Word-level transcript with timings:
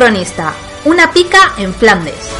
Cronista. 0.00 0.54
Una 0.86 1.12
pica 1.12 1.52
en 1.58 1.74
Flandes. 1.74 2.39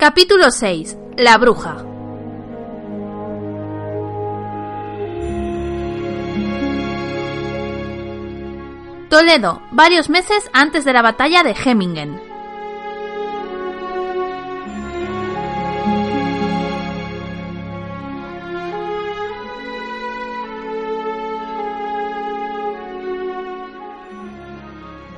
Capítulo 0.00 0.50
6. 0.50 0.96
La 1.18 1.36
bruja. 1.36 1.76
Toledo, 9.10 9.60
varios 9.72 10.08
meses 10.08 10.48
antes 10.54 10.86
de 10.86 10.94
la 10.94 11.02
batalla 11.02 11.42
de 11.42 11.54
Hemmingen. 11.54 12.18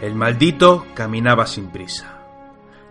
El 0.01 0.17
maldito 0.17 0.87
caminaba 0.95 1.47
sin 1.47 1.69
prisa. 1.71 2.19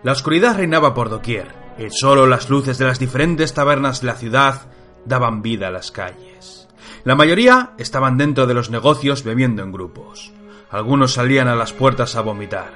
La 0.02 0.12
oscuridad 0.12 0.56
reinaba 0.56 0.94
por 0.94 1.10
doquier, 1.10 1.61
y 1.78 1.90
solo 1.90 2.26
las 2.26 2.50
luces 2.50 2.78
de 2.78 2.86
las 2.86 2.98
diferentes 2.98 3.54
tabernas 3.54 4.00
de 4.00 4.06
la 4.08 4.14
ciudad 4.14 4.62
daban 5.04 5.42
vida 5.42 5.68
a 5.68 5.70
las 5.70 5.90
calles. 5.90 6.68
La 7.04 7.16
mayoría 7.16 7.72
estaban 7.78 8.16
dentro 8.16 8.46
de 8.46 8.54
los 8.54 8.70
negocios 8.70 9.24
bebiendo 9.24 9.62
en 9.62 9.72
grupos. 9.72 10.32
Algunos 10.70 11.14
salían 11.14 11.48
a 11.48 11.56
las 11.56 11.72
puertas 11.72 12.16
a 12.16 12.22
vomitar. 12.22 12.74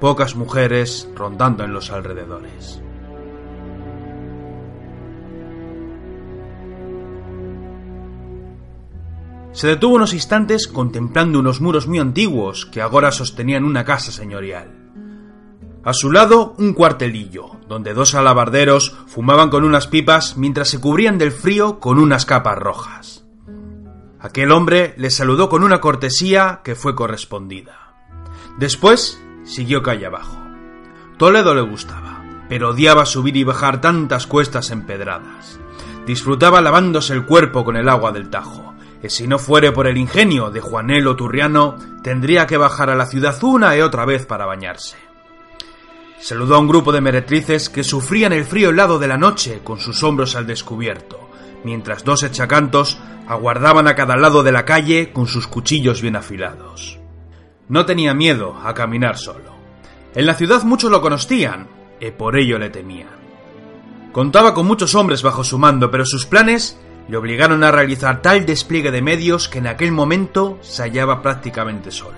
Pocas 0.00 0.36
mujeres 0.36 1.08
rondando 1.14 1.64
en 1.64 1.72
los 1.72 1.90
alrededores. 1.90 2.80
Se 9.52 9.68
detuvo 9.68 9.94
unos 9.94 10.14
instantes 10.14 10.66
contemplando 10.66 11.38
unos 11.38 11.60
muros 11.60 11.86
muy 11.86 12.00
antiguos 12.00 12.66
que 12.66 12.80
ahora 12.80 13.12
sostenían 13.12 13.64
una 13.64 13.84
casa 13.84 14.10
señorial. 14.10 14.83
A 15.84 15.92
su 15.92 16.10
lado 16.10 16.54
un 16.56 16.72
cuartelillo, 16.72 17.50
donde 17.68 17.92
dos 17.92 18.14
alabarderos 18.14 18.96
fumaban 19.06 19.50
con 19.50 19.64
unas 19.64 19.86
pipas 19.86 20.38
mientras 20.38 20.68
se 20.68 20.80
cubrían 20.80 21.18
del 21.18 21.30
frío 21.30 21.78
con 21.78 21.98
unas 21.98 22.24
capas 22.24 22.58
rojas. 22.58 23.26
Aquel 24.18 24.50
hombre 24.52 24.94
le 24.96 25.10
saludó 25.10 25.50
con 25.50 25.62
una 25.62 25.82
cortesía 25.82 26.62
que 26.64 26.74
fue 26.74 26.94
correspondida. 26.94 27.94
Después 28.56 29.22
siguió 29.44 29.82
calle 29.82 30.06
abajo. 30.06 30.38
Toledo 31.18 31.54
le 31.54 31.60
gustaba, 31.60 32.24
pero 32.48 32.70
odiaba 32.70 33.04
subir 33.04 33.36
y 33.36 33.44
bajar 33.44 33.82
tantas 33.82 34.26
cuestas 34.26 34.70
empedradas. 34.70 35.60
Disfrutaba 36.06 36.62
lavándose 36.62 37.12
el 37.12 37.26
cuerpo 37.26 37.62
con 37.62 37.76
el 37.76 37.90
agua 37.90 38.10
del 38.10 38.30
Tajo, 38.30 38.72
y 39.02 39.10
si 39.10 39.26
no 39.26 39.38
fuere 39.38 39.70
por 39.70 39.86
el 39.86 39.98
ingenio 39.98 40.50
de 40.50 40.60
Juanelo 40.60 41.14
Turriano, 41.14 41.76
tendría 42.02 42.46
que 42.46 42.56
bajar 42.56 42.88
a 42.88 42.94
la 42.94 43.04
ciudad 43.04 43.36
una 43.44 43.76
y 43.76 43.82
otra 43.82 44.06
vez 44.06 44.24
para 44.24 44.46
bañarse. 44.46 44.96
Saludó 46.24 46.54
a 46.54 46.58
un 46.58 46.68
grupo 46.68 46.90
de 46.90 47.02
meretrices 47.02 47.68
que 47.68 47.84
sufrían 47.84 48.32
el 48.32 48.46
frío 48.46 48.70
helado 48.70 48.98
de 48.98 49.06
la 49.06 49.18
noche 49.18 49.60
con 49.62 49.78
sus 49.78 50.02
hombros 50.02 50.36
al 50.36 50.46
descubierto, 50.46 51.28
mientras 51.64 52.02
dos 52.02 52.22
echacantos 52.22 52.98
aguardaban 53.28 53.88
a 53.88 53.94
cada 53.94 54.16
lado 54.16 54.42
de 54.42 54.50
la 54.50 54.64
calle 54.64 55.12
con 55.12 55.26
sus 55.26 55.46
cuchillos 55.46 56.00
bien 56.00 56.16
afilados. 56.16 56.98
No 57.68 57.84
tenía 57.84 58.14
miedo 58.14 58.56
a 58.64 58.72
caminar 58.72 59.18
solo. 59.18 59.52
En 60.14 60.24
la 60.24 60.32
ciudad 60.32 60.62
muchos 60.62 60.90
lo 60.90 61.02
conocían, 61.02 61.68
y 62.00 62.10
por 62.12 62.38
ello 62.38 62.58
le 62.58 62.70
temían. 62.70 63.10
Contaba 64.10 64.54
con 64.54 64.66
muchos 64.66 64.94
hombres 64.94 65.22
bajo 65.22 65.44
su 65.44 65.58
mando, 65.58 65.90
pero 65.90 66.06
sus 66.06 66.24
planes 66.24 66.80
le 67.06 67.18
obligaron 67.18 67.62
a 67.64 67.70
realizar 67.70 68.22
tal 68.22 68.46
despliegue 68.46 68.90
de 68.90 69.02
medios 69.02 69.50
que 69.50 69.58
en 69.58 69.66
aquel 69.66 69.92
momento 69.92 70.56
se 70.62 70.84
hallaba 70.84 71.20
prácticamente 71.20 71.90
solo. 71.90 72.16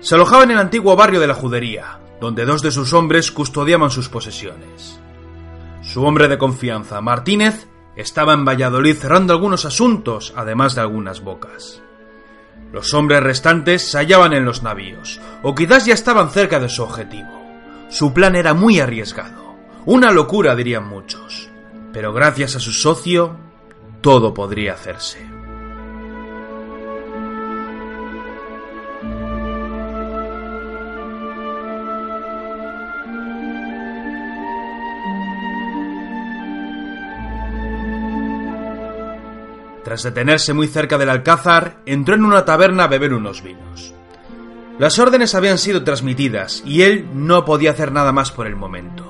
Se 0.00 0.16
alojaba 0.16 0.42
en 0.42 0.50
el 0.50 0.58
antiguo 0.58 0.96
barrio 0.96 1.20
de 1.20 1.28
la 1.28 1.34
Judería, 1.34 2.00
donde 2.24 2.46
dos 2.46 2.62
de 2.62 2.70
sus 2.70 2.94
hombres 2.94 3.30
custodiaban 3.30 3.90
sus 3.90 4.08
posesiones. 4.08 4.98
Su 5.82 6.04
hombre 6.04 6.26
de 6.26 6.38
confianza, 6.38 7.02
Martínez, 7.02 7.68
estaba 7.96 8.32
en 8.32 8.46
Valladolid 8.46 8.96
cerrando 8.96 9.34
algunos 9.34 9.66
asuntos, 9.66 10.32
además 10.34 10.74
de 10.74 10.80
algunas 10.80 11.20
bocas. 11.20 11.82
Los 12.72 12.94
hombres 12.94 13.22
restantes 13.22 13.90
se 13.90 13.98
hallaban 13.98 14.32
en 14.32 14.46
los 14.46 14.62
navíos, 14.62 15.20
o 15.42 15.54
quizás 15.54 15.84
ya 15.84 15.92
estaban 15.92 16.30
cerca 16.30 16.58
de 16.60 16.70
su 16.70 16.82
objetivo. 16.82 17.28
Su 17.90 18.14
plan 18.14 18.36
era 18.36 18.54
muy 18.54 18.80
arriesgado, 18.80 19.54
una 19.84 20.10
locura 20.10 20.56
dirían 20.56 20.88
muchos, 20.88 21.50
pero 21.92 22.14
gracias 22.14 22.56
a 22.56 22.60
su 22.60 22.72
socio, 22.72 23.36
todo 24.00 24.32
podría 24.32 24.72
hacerse. 24.72 25.33
Tras 39.94 40.02
detenerse 40.02 40.52
muy 40.54 40.66
cerca 40.66 40.98
del 40.98 41.08
alcázar, 41.08 41.76
entró 41.86 42.16
en 42.16 42.24
una 42.24 42.44
taberna 42.44 42.82
a 42.82 42.88
beber 42.88 43.14
unos 43.14 43.44
vinos. 43.44 43.94
Las 44.76 44.98
órdenes 44.98 45.36
habían 45.36 45.56
sido 45.56 45.84
transmitidas 45.84 46.64
y 46.66 46.82
él 46.82 47.08
no 47.14 47.44
podía 47.44 47.70
hacer 47.70 47.92
nada 47.92 48.10
más 48.10 48.32
por 48.32 48.48
el 48.48 48.56
momento. 48.56 49.08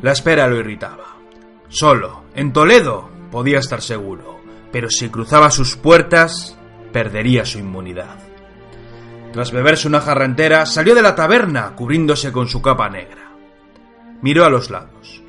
La 0.00 0.12
espera 0.12 0.46
lo 0.46 0.60
irritaba. 0.60 1.16
Solo, 1.68 2.22
en 2.36 2.52
Toledo, 2.52 3.10
podía 3.32 3.58
estar 3.58 3.82
seguro, 3.82 4.40
pero 4.70 4.88
si 4.90 5.08
cruzaba 5.08 5.50
sus 5.50 5.74
puertas, 5.74 6.56
perdería 6.92 7.44
su 7.44 7.58
inmunidad. 7.58 8.16
Tras 9.32 9.50
beberse 9.50 9.88
una 9.88 10.00
jarra 10.00 10.24
entera, 10.24 10.66
salió 10.66 10.94
de 10.94 11.02
la 11.02 11.16
taberna 11.16 11.74
cubriéndose 11.74 12.30
con 12.30 12.46
su 12.46 12.62
capa 12.62 12.88
negra. 12.88 13.32
Miró 14.22 14.44
a 14.44 14.50
los 14.50 14.70
lados 14.70 15.19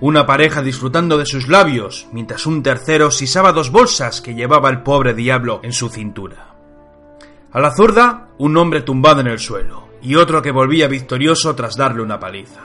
una 0.00 0.24
pareja 0.26 0.62
disfrutando 0.62 1.18
de 1.18 1.26
sus 1.26 1.48
labios, 1.48 2.08
mientras 2.12 2.46
un 2.46 2.62
tercero 2.62 3.10
sisaba 3.10 3.52
dos 3.52 3.70
bolsas 3.70 4.20
que 4.20 4.34
llevaba 4.34 4.70
el 4.70 4.82
pobre 4.82 5.14
diablo 5.14 5.60
en 5.62 5.72
su 5.72 5.90
cintura. 5.90 6.54
A 7.52 7.60
la 7.60 7.70
zurda, 7.72 8.28
un 8.38 8.56
hombre 8.56 8.80
tumbado 8.80 9.20
en 9.20 9.26
el 9.26 9.38
suelo, 9.38 9.88
y 10.00 10.14
otro 10.14 10.40
que 10.40 10.52
volvía 10.52 10.88
victorioso 10.88 11.54
tras 11.54 11.76
darle 11.76 12.02
una 12.02 12.18
paliza. 12.18 12.62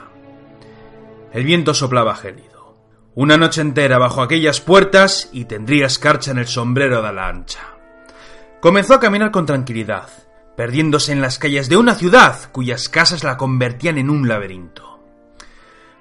El 1.32 1.44
viento 1.44 1.74
soplaba 1.74 2.14
gélido. 2.14 2.76
Una 3.14 3.36
noche 3.36 3.60
entera 3.60 3.98
bajo 3.98 4.22
aquellas 4.22 4.60
puertas 4.60 5.28
y 5.32 5.44
tendría 5.44 5.86
escarcha 5.86 6.30
en 6.30 6.38
el 6.38 6.46
sombrero 6.46 7.02
de 7.02 7.12
la 7.12 7.28
ancha. 7.28 7.60
Comenzó 8.60 8.94
a 8.94 9.00
caminar 9.00 9.30
con 9.30 9.44
tranquilidad, 9.44 10.08
perdiéndose 10.56 11.12
en 11.12 11.20
las 11.20 11.38
calles 11.38 11.68
de 11.68 11.76
una 11.76 11.94
ciudad 11.94 12.50
cuyas 12.52 12.88
casas 12.88 13.24
la 13.24 13.36
convertían 13.36 13.98
en 13.98 14.08
un 14.08 14.28
laberinto. 14.28 14.95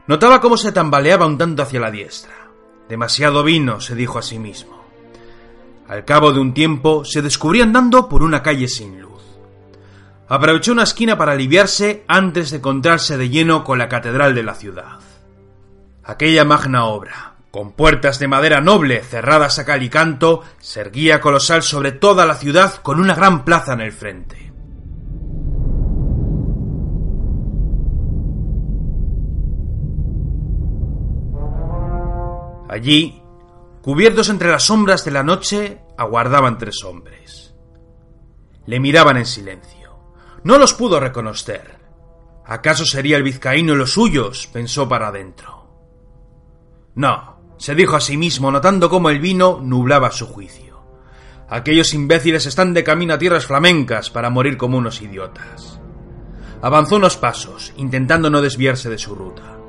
Notaba 0.07 0.39
cómo 0.39 0.57
se 0.57 0.71
tambaleaba 0.71 1.25
un 1.25 1.37
tanto 1.37 1.63
hacia 1.63 1.79
la 1.79 1.91
diestra. 1.91 2.33
Demasiado 2.87 3.43
vino, 3.43 3.81
se 3.81 3.95
dijo 3.95 4.19
a 4.19 4.21
sí 4.21 4.37
mismo. 4.37 4.85
Al 5.87 6.05
cabo 6.05 6.31
de 6.31 6.39
un 6.39 6.53
tiempo 6.53 7.03
se 7.05 7.21
descubrió 7.21 7.63
andando 7.63 8.07
por 8.07 8.21
una 8.21 8.43
calle 8.43 8.67
sin 8.67 9.01
luz. 9.01 9.23
Aprovechó 10.27 10.71
una 10.71 10.83
esquina 10.83 11.17
para 11.17 11.33
aliviarse 11.33 12.03
antes 12.07 12.51
de 12.51 12.57
encontrarse 12.57 13.17
de 13.17 13.29
lleno 13.29 13.63
con 13.63 13.77
la 13.77 13.89
catedral 13.89 14.33
de 14.35 14.43
la 14.43 14.55
ciudad. 14.55 14.99
Aquella 16.03 16.45
magna 16.45 16.85
obra, 16.85 17.35
con 17.51 17.71
puertas 17.71 18.19
de 18.19 18.27
madera 18.27 18.61
noble 18.61 19.01
cerradas 19.01 19.57
a 19.59 19.65
cal 19.65 19.81
y 19.81 19.89
canto, 19.89 20.43
se 20.59 20.81
erguía 20.81 21.21
colosal 21.21 21.63
sobre 21.63 21.91
toda 21.91 22.25
la 22.25 22.35
ciudad 22.35 22.75
con 22.81 22.99
una 22.99 23.15
gran 23.15 23.45
plaza 23.45 23.73
en 23.73 23.81
el 23.81 23.91
frente. 23.91 24.44
Allí, 32.75 33.22
cubiertos 33.81 34.27
entre 34.27 34.51
las 34.51 34.63
sombras 34.63 35.06
de 35.06 35.12
la 35.12 35.24
noche, 35.24 35.80
aguardaban 35.98 36.57
tres 36.57 36.83
hombres. 36.83 37.56
Le 38.66 38.81
miraban 38.81 39.16
en 39.16 39.25
silencio. 39.25 39.98
No 40.44 40.57
los 40.57 40.74
pudo 40.74 41.00
reconocer. 41.00 41.80
¿Acaso 42.45 42.83
sería 42.86 43.16
el 43.16 43.24
vizcaíno 43.24 43.75
los 43.75 43.94
suyos? 43.94 44.48
pensó 44.48 44.89
para 44.89 45.07
adentro. 45.07 45.69
No, 46.95 47.56
se 47.56 47.75
dijo 47.75 47.95
a 47.95 48.01
sí 48.01 48.18
mismo, 48.18 48.51
notando 48.51 48.89
cómo 48.89 49.10
el 49.10 49.22
vino 49.22 49.62
nublaba 49.63 50.12
su 50.12 50.27
juicio. 50.27 50.83
Aquellos 51.48 51.94
imbéciles 51.94 52.45
están 52.45 52.74
de 52.74 52.83
camino 52.83 53.13
a 53.13 53.18
tierras 53.18 53.45
flamencas 53.45 54.10
para 54.10 54.30
morir 54.30 54.57
como 54.57 54.77
unos 54.77 55.01
idiotas. 55.01 55.80
Avanzó 56.62 56.98
unos 56.98 57.16
pasos, 57.16 57.72
intentando 57.77 58.30
no 58.30 58.42
desviarse 58.42 58.89
de 58.89 58.98
su 58.98 59.16
ruta. 59.16 59.60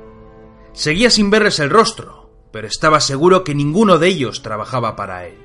Seguía 0.72 1.08
sin 1.08 1.30
verles 1.30 1.60
el 1.60 1.70
rostro, 1.70 2.25
pero 2.56 2.68
estaba 2.68 3.00
seguro 3.00 3.44
que 3.44 3.54
ninguno 3.54 3.98
de 3.98 4.08
ellos 4.08 4.40
trabajaba 4.40 4.96
para 4.96 5.26
él. 5.26 5.36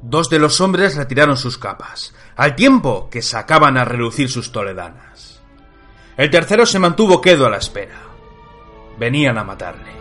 Dos 0.00 0.30
de 0.30 0.38
los 0.38 0.62
hombres 0.62 0.96
retiraron 0.96 1.36
sus 1.36 1.58
capas, 1.58 2.14
al 2.34 2.56
tiempo 2.56 3.10
que 3.10 3.20
sacaban 3.20 3.76
a 3.76 3.84
relucir 3.84 4.30
sus 4.30 4.52
toledanas. 4.52 5.42
El 6.16 6.30
tercero 6.30 6.64
se 6.64 6.78
mantuvo 6.78 7.20
quedo 7.20 7.44
a 7.44 7.50
la 7.50 7.58
espera. 7.58 8.00
Venían 8.98 9.36
a 9.36 9.44
matarle. 9.44 9.92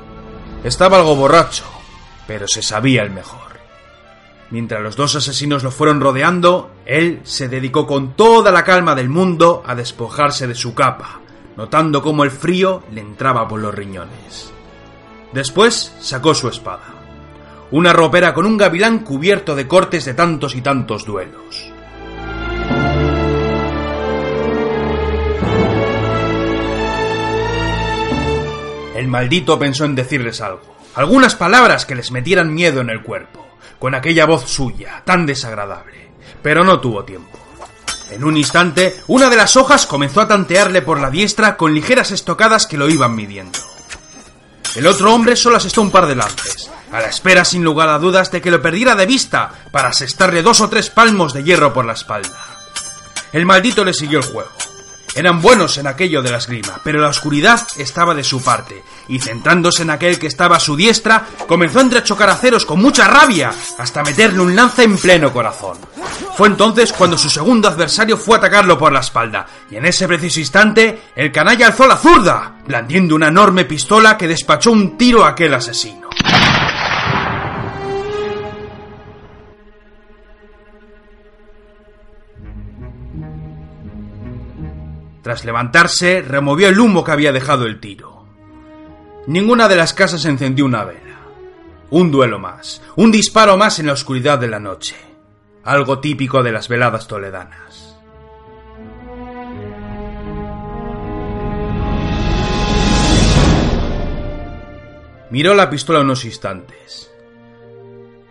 Estaba 0.63 0.95
algo 0.95 1.17
borracho, 1.17 1.65
pero 2.25 2.47
se 2.47 2.61
sabía 2.61 3.03
el 3.03 3.11
mejor. 3.11 3.44
Mientras 4.51 4.81
los 4.81 4.95
dos 4.95 5.15
asesinos 5.15 5.63
lo 5.63 5.71
fueron 5.71 6.01
rodeando, 6.01 6.71
él 6.85 7.21
se 7.23 7.47
dedicó 7.49 7.87
con 7.87 8.13
toda 8.13 8.51
la 8.51 8.63
calma 8.63 8.95
del 8.95 9.09
mundo 9.09 9.63
a 9.65 9.75
despojarse 9.75 10.47
de 10.47 10.55
su 10.55 10.73
capa, 10.75 11.19
notando 11.57 12.01
cómo 12.01 12.23
el 12.23 12.31
frío 12.31 12.83
le 12.91 13.01
entraba 13.01 13.47
por 13.47 13.59
los 13.59 13.73
riñones. 13.73 14.51
Después 15.33 15.93
sacó 15.99 16.35
su 16.35 16.47
espada 16.47 16.95
una 17.71 17.93
ropera 17.93 18.33
con 18.33 18.45
un 18.45 18.57
gavilán 18.57 18.99
cubierto 18.99 19.55
de 19.55 19.67
cortes 19.67 20.05
de 20.05 20.13
tantos 20.13 20.55
y 20.55 20.61
tantos 20.61 21.05
duelos. 21.05 21.71
El 28.95 29.07
maldito 29.07 29.59
pensó 29.59 29.85
en 29.85 29.95
decirles 29.95 30.41
algo, 30.41 30.61
algunas 30.95 31.35
palabras 31.35 31.85
que 31.85 31.95
les 31.95 32.11
metieran 32.11 32.53
miedo 32.53 32.81
en 32.81 32.89
el 32.89 33.03
cuerpo, 33.03 33.45
con 33.79 33.95
aquella 33.95 34.25
voz 34.25 34.49
suya, 34.49 35.03
tan 35.05 35.25
desagradable, 35.25 36.11
pero 36.41 36.63
no 36.63 36.79
tuvo 36.79 37.03
tiempo. 37.03 37.39
En 38.11 38.23
un 38.23 38.37
instante, 38.37 39.01
una 39.07 39.29
de 39.29 39.35
las 39.35 39.55
hojas 39.55 39.85
comenzó 39.85 40.21
a 40.21 40.27
tantearle 40.27 40.81
por 40.81 40.99
la 40.99 41.09
diestra 41.09 41.57
con 41.57 41.73
ligeras 41.73 42.11
estocadas 42.11 42.67
que 42.67 42.77
lo 42.77 42.89
iban 42.89 43.15
midiendo. 43.15 43.59
El 44.75 44.87
otro 44.87 45.13
hombre 45.13 45.35
solo 45.35 45.57
asestó 45.57 45.81
un 45.81 45.91
par 45.91 46.05
de 46.05 46.15
lances, 46.15 46.69
a 46.91 46.99
la 46.99 47.07
espera 47.07 47.45
sin 47.45 47.63
lugar 47.63 47.89
a 47.89 47.97
dudas 47.97 48.31
de 48.31 48.41
que 48.41 48.51
lo 48.51 48.61
perdiera 48.61 48.95
de 48.95 49.05
vista 49.05 49.51
para 49.71 49.89
asestarle 49.89 50.43
dos 50.43 50.61
o 50.61 50.69
tres 50.69 50.89
palmos 50.89 51.33
de 51.33 51.43
hierro 51.43 51.73
por 51.73 51.85
la 51.85 51.93
espalda. 51.93 52.37
El 53.31 53.45
maldito 53.45 53.83
le 53.83 53.93
siguió 53.93 54.19
el 54.19 54.25
juego. 54.25 54.51
Eran 55.15 55.41
buenos 55.41 55.77
en 55.77 55.87
aquello 55.87 56.21
de 56.21 56.29
la 56.29 56.39
esgrima, 56.39 56.81
pero 56.83 56.99
la 56.99 57.07
oscuridad 57.07 57.65
estaba 57.77 58.13
de 58.13 58.23
su 58.23 58.43
parte, 58.43 58.83
y 59.07 59.19
centrándose 59.19 59.83
en 59.83 59.89
aquel 59.89 60.19
que 60.19 60.27
estaba 60.27 60.57
a 60.57 60.59
su 60.59 60.75
diestra, 60.75 61.25
comenzó 61.47 61.79
a 61.79 61.83
entrechocar 61.83 62.29
aceros 62.29 62.65
con 62.65 62.81
mucha 62.81 63.07
rabia, 63.07 63.53
hasta 63.77 64.03
meterle 64.03 64.41
un 64.41 64.53
lance 64.53 64.83
en 64.83 64.97
pleno 64.97 65.31
corazón. 65.31 65.77
Fue 66.35 66.49
entonces 66.49 66.91
cuando 66.91 67.17
su 67.17 67.29
segundo 67.29 67.69
adversario 67.69 68.17
fue 68.17 68.35
a 68.35 68.39
atacarlo 68.39 68.77
por 68.77 68.91
la 68.91 68.99
espalda, 68.99 69.45
y 69.71 69.77
en 69.77 69.85
ese 69.85 70.05
preciso 70.05 70.41
instante, 70.41 71.03
el 71.15 71.31
canalla 71.31 71.67
alzó 71.67 71.87
la 71.87 71.95
zurda, 71.95 72.57
blandiendo 72.67 73.15
una 73.15 73.29
enorme 73.29 73.63
pistola 73.63 74.17
que 74.17 74.27
despachó 74.27 74.71
un 74.71 74.97
tiro 74.97 75.23
a 75.23 75.29
aquel 75.29 75.53
asesino. 75.53 76.04
Tras 85.25 85.43
levantarse, 85.43 86.21
removió 86.21 86.67
el 86.67 86.79
humo 86.79 87.03
que 87.03 87.11
había 87.11 87.31
dejado 87.31 87.65
el 87.65 87.79
tiro. 87.79 88.27
Ninguna 89.25 89.67
de 89.67 89.75
las 89.75 89.91
casas 89.91 90.23
encendió 90.25 90.65
una 90.65 90.85
vela. 90.85 91.17
Un 91.89 92.11
duelo 92.11 92.37
más, 92.37 92.83
un 92.95 93.11
disparo 93.11 93.57
más 93.57 93.79
en 93.79 93.87
la 93.87 93.93
oscuridad 93.93 94.37
de 94.37 94.47
la 94.47 94.59
noche. 94.59 94.95
Algo 95.63 95.97
típico 95.97 96.43
de 96.43 96.51
las 96.51 96.67
veladas 96.67 97.07
toledanas. 97.07 97.97
Miró 105.31 105.55
la 105.55 105.71
pistola 105.71 106.01
unos 106.01 106.23
instantes. 106.23 107.11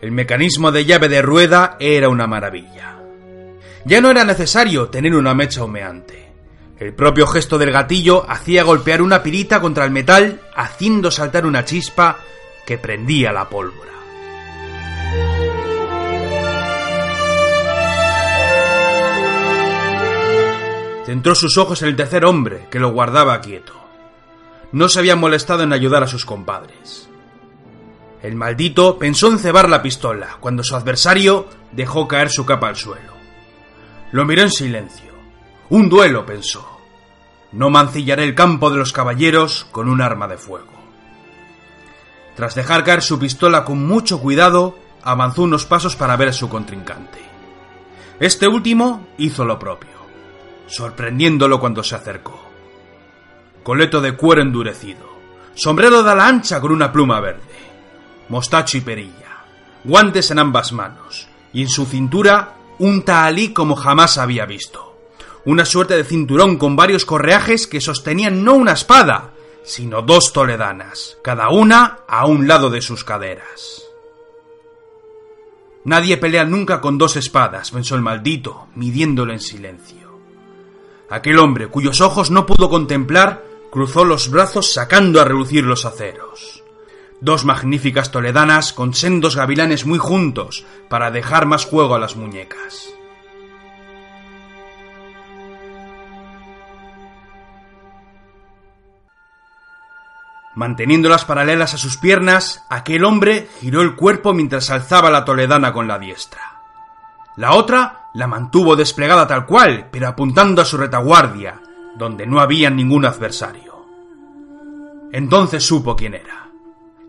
El 0.01 0.13
mecanismo 0.13 0.71
de 0.71 0.85
llave 0.85 1.09
de 1.09 1.23
rueda 1.23 1.77
era 1.81 2.09
una 2.09 2.29
maravilla. 2.29 3.01
Ya 3.85 4.01
no 4.01 4.13
era 4.13 4.23
necesario 4.23 4.91
tener 4.91 5.17
una 5.17 5.35
mecha 5.35 5.65
humeante. 5.65 6.24
El 6.79 6.93
propio 6.93 7.27
gesto 7.29 7.57
del 7.57 7.71
gatillo 7.71 8.29
hacía 8.29 8.65
golpear 8.65 9.01
una 9.01 9.23
pirita 9.23 9.61
contra 9.61 9.85
el 9.85 9.93
metal, 9.93 10.41
haciendo 10.57 11.11
saltar 11.13 11.47
una 11.47 11.65
chispa 11.65 12.19
que 12.67 12.79
prendía 12.79 13.33
la 13.33 13.49
pólvora. 13.49 13.93
Centró 21.07 21.35
sus 21.37 21.59
ojos 21.59 21.83
en 21.83 21.89
el 21.89 21.97
tercer 21.97 22.25
hombre, 22.25 22.67
que 22.71 22.81
lo 22.81 22.91
guardaba 22.91 23.41
quieto. 23.41 23.73
No 24.73 24.89
se 24.89 24.99
había 24.99 25.15
molestado 25.15 25.63
en 25.63 25.73
ayudar 25.73 26.03
a 26.03 26.09
sus 26.09 26.25
compadres. 26.25 27.09
El 28.21 28.35
maldito 28.35 28.99
pensó 28.99 29.31
en 29.31 29.39
cebar 29.39 29.69
la 29.69 29.83
pistola, 29.83 30.39
cuando 30.41 30.65
su 30.65 30.75
adversario 30.75 31.47
dejó 31.71 32.09
caer 32.09 32.31
su 32.31 32.45
capa 32.45 32.67
al 32.67 32.77
suelo. 32.77 33.13
Lo 34.11 34.25
miró 34.25 34.43
en 34.43 34.51
silencio 34.51 35.14
un 35.75 35.89
duelo, 35.89 36.25
pensó. 36.25 36.65
No 37.51 37.69
mancillaré 37.69 38.23
el 38.23 38.37
campo 38.37 38.71
de 38.71 38.77
los 38.77 38.93
caballeros 38.93 39.67
con 39.73 39.89
un 39.89 40.01
arma 40.01 40.29
de 40.29 40.37
fuego. 40.37 40.73
Tras 42.37 42.55
dejar 42.55 42.85
caer 42.85 43.03
su 43.03 43.19
pistola 43.19 43.65
con 43.65 43.85
mucho 43.85 44.21
cuidado, 44.21 44.79
avanzó 45.03 45.43
unos 45.43 45.67
pasos 45.67 45.97
para 45.97 46.17
ver 46.17 46.29
a 46.29 46.33
su 46.33 46.49
contrincante. 46.49 47.19
Este 48.21 48.47
último 48.47 49.09
hizo 49.19 49.45
lo 49.45 49.59
propio, 49.59 49.91
sorprendiéndolo 50.69 51.59
cuando 51.59 51.83
se 51.83 51.97
acercó. 51.97 52.41
Coleto 53.65 54.01
de 54.01 54.13
cuero 54.13 54.43
endurecido, 54.43 55.09
sombrero 55.55 56.05
de 56.05 56.11
ala 56.13 56.29
ancha 56.29 56.61
con 56.61 56.71
una 56.71 56.93
pluma 56.93 57.19
verde, 57.19 57.43
mostacho 58.29 58.79
y 58.79 58.81
perilla, 58.81 59.43
guantes 59.83 60.31
en 60.31 60.39
ambas 60.39 60.73
manos, 60.73 61.27
y 61.53 61.63
en 61.63 61.69
su 61.69 61.85
cintura 61.85 62.55
un 62.79 63.03
tahalí 63.03 63.53
como 63.53 63.75
jamás 63.75 64.19
había 64.19 64.47
visto 64.47 64.94
una 65.45 65.65
suerte 65.65 65.97
de 65.97 66.05
cinturón 66.05 66.57
con 66.57 66.77
varios 66.77 67.05
correajes 67.05 67.67
que 67.67 67.81
sostenían 67.81 68.45
no 68.45 68.55
una 68.55 68.73
espada, 68.73 69.33
sino 69.63 70.03
dos 70.03 70.33
toledanas, 70.33 71.19
cada 71.23 71.49
una 71.51 72.01
a 72.07 72.27
un 72.27 72.47
lado 72.49 72.71
de 72.71 72.81
sus 72.81 73.05
caderas. 73.05 73.83
Nadie 75.85 76.17
pelea 76.17 76.45
nunca 76.45 76.81
con 76.81 76.97
dos 76.97 77.17
espadas, 77.17 77.71
pensó 77.71 77.95
el 77.95 78.01
maldito, 78.01 78.69
midiéndolo 78.75 79.33
en 79.33 79.41
silencio. 79.41 80.19
Aquel 81.11 81.39
hombre, 81.39 81.69
cuyos 81.69 82.01
ojos 82.01 82.31
no 82.31 82.47
pudo 82.47 82.71
contemplar, 82.71 83.45
cruzó 83.71 84.05
los 84.05 84.31
brazos 84.31 84.73
sacando 84.73 85.21
a 85.21 85.25
relucir 85.25 85.65
los 85.65 85.85
aceros. 85.85 86.63
Dos 87.21 87.45
magníficas 87.45 88.11
toledanas 88.11 88.73
con 88.73 88.95
sendos 88.95 89.37
gavilanes 89.37 89.85
muy 89.85 89.99
juntos 89.99 90.65
para 90.89 91.11
dejar 91.11 91.47
más 91.47 91.67
juego 91.67 91.95
a 91.95 91.99
las 91.99 92.17
muñecas. 92.17 92.95
Manteniéndolas 100.55 101.25
paralelas 101.25 101.75
a 101.75 101.79
sus 101.79 101.97
piernas, 101.97 102.65
aquel 102.69 103.05
hombre 103.05 103.49
giró 103.61 103.83
el 103.83 103.97
cuerpo 103.97 104.33
mientras 104.33 104.71
alzaba 104.71 105.11
la 105.11 105.25
toledana 105.25 105.73
con 105.73 105.89
la 105.89 105.99
diestra. 105.99 106.61
La 107.37 107.55
otra 107.55 108.11
la 108.15 108.29
mantuvo 108.29 108.77
desplegada 108.77 109.27
tal 109.27 109.47
cual, 109.47 109.89
pero 109.91 110.07
apuntando 110.07 110.63
a 110.63 110.65
su 110.65 110.77
retaguardia, 110.77 111.61
donde 111.97 112.27
no 112.27 112.41
había 112.41 112.71
ningún 112.71 113.05
adversario. 113.05 113.85
Entonces 115.11 115.65
supo 115.65 115.97
quién 115.97 116.15
era. 116.15 116.49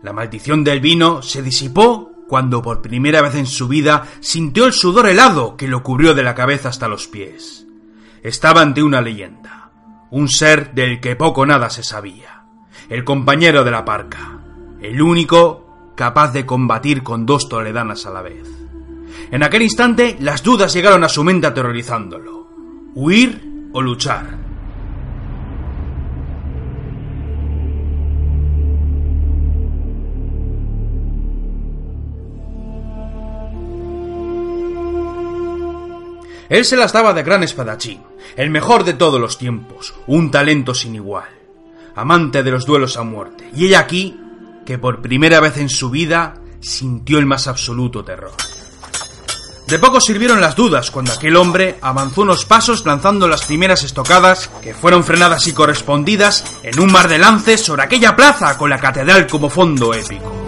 La 0.02 0.12
maldición 0.12 0.64
del 0.64 0.80
vino 0.80 1.22
se 1.22 1.42
disipó 1.42 2.10
cuando 2.28 2.60
por 2.60 2.82
primera 2.82 3.22
vez 3.22 3.36
en 3.36 3.46
su 3.46 3.68
vida 3.68 4.08
sintió 4.18 4.66
el 4.66 4.72
sudor 4.72 5.06
helado 5.06 5.56
que 5.56 5.68
lo 5.68 5.84
cubrió 5.84 6.14
de 6.14 6.24
la 6.24 6.34
cabeza 6.34 6.70
hasta 6.70 6.88
los 6.88 7.06
pies. 7.06 7.64
Estaba 8.24 8.62
ante 8.62 8.82
una 8.82 9.00
leyenda, 9.00 9.70
un 10.10 10.28
ser 10.28 10.74
del 10.74 11.00
que 11.00 11.14
poco 11.14 11.46
nada 11.46 11.70
se 11.70 11.84
sabía 11.84 12.35
el 12.88 13.04
compañero 13.04 13.64
de 13.64 13.70
la 13.70 13.84
parca, 13.84 14.38
el 14.80 15.02
único 15.02 15.92
capaz 15.96 16.32
de 16.32 16.46
combatir 16.46 17.02
con 17.02 17.26
dos 17.26 17.48
toledanas 17.48 18.06
a 18.06 18.10
la 18.10 18.22
vez. 18.22 18.46
En 19.30 19.42
aquel 19.42 19.62
instante, 19.62 20.16
las 20.20 20.42
dudas 20.42 20.72
llegaron 20.72 21.02
a 21.02 21.08
su 21.08 21.24
mente 21.24 21.46
aterrorizándolo. 21.46 22.46
¿Huir 22.94 23.68
o 23.72 23.82
luchar? 23.82 24.46
Él 36.48 36.64
se 36.64 36.76
las 36.76 36.92
daba 36.92 37.12
de 37.12 37.24
gran 37.24 37.42
espadachín, 37.42 38.00
el 38.36 38.50
mejor 38.50 38.84
de 38.84 38.94
todos 38.94 39.20
los 39.20 39.36
tiempos, 39.36 39.94
un 40.06 40.30
talento 40.30 40.74
sin 40.74 40.94
igual 40.94 41.35
amante 41.96 42.42
de 42.42 42.50
los 42.50 42.64
duelos 42.64 42.96
a 42.96 43.02
muerte, 43.02 43.50
y 43.54 43.66
ella 43.66 43.80
aquí, 43.80 44.20
que 44.64 44.78
por 44.78 45.02
primera 45.02 45.40
vez 45.40 45.56
en 45.56 45.68
su 45.68 45.90
vida 45.90 46.34
sintió 46.60 47.18
el 47.18 47.26
más 47.26 47.48
absoluto 47.48 48.04
terror. 48.04 48.32
De 49.66 49.80
poco 49.80 50.00
sirvieron 50.00 50.40
las 50.40 50.54
dudas 50.54 50.92
cuando 50.92 51.12
aquel 51.12 51.34
hombre 51.34 51.76
avanzó 51.82 52.22
unos 52.22 52.44
pasos 52.44 52.86
lanzando 52.86 53.26
las 53.26 53.44
primeras 53.46 53.82
estocadas 53.82 54.48
que 54.62 54.74
fueron 54.74 55.02
frenadas 55.02 55.48
y 55.48 55.52
correspondidas 55.52 56.44
en 56.62 56.78
un 56.78 56.92
mar 56.92 57.08
de 57.08 57.18
lances 57.18 57.64
sobre 57.64 57.82
aquella 57.82 58.14
plaza 58.14 58.56
con 58.56 58.70
la 58.70 58.78
catedral 58.78 59.26
como 59.26 59.50
fondo 59.50 59.92
épico. 59.92 60.45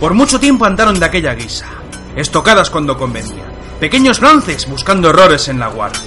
Por 0.00 0.12
mucho 0.12 0.38
tiempo 0.38 0.66
andaron 0.66 0.98
de 0.98 1.06
aquella 1.06 1.34
guisa, 1.34 1.66
estocadas 2.16 2.68
cuando 2.68 2.98
convenía, 2.98 3.44
pequeños 3.80 4.20
lances 4.20 4.68
buscando 4.68 5.08
errores 5.08 5.48
en 5.48 5.58
la 5.58 5.68
guardia. 5.68 6.00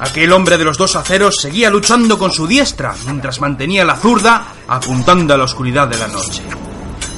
Aquel 0.00 0.32
hombre 0.32 0.56
de 0.56 0.64
los 0.64 0.78
dos 0.78 0.94
aceros 0.94 1.36
seguía 1.40 1.70
luchando 1.70 2.16
con 2.16 2.30
su 2.30 2.46
diestra 2.46 2.94
mientras 3.06 3.40
mantenía 3.40 3.84
la 3.84 3.96
zurda 3.96 4.46
apuntando 4.68 5.34
a 5.34 5.36
la 5.36 5.44
oscuridad 5.44 5.88
de 5.88 5.98
la 5.98 6.06
noche. 6.06 6.42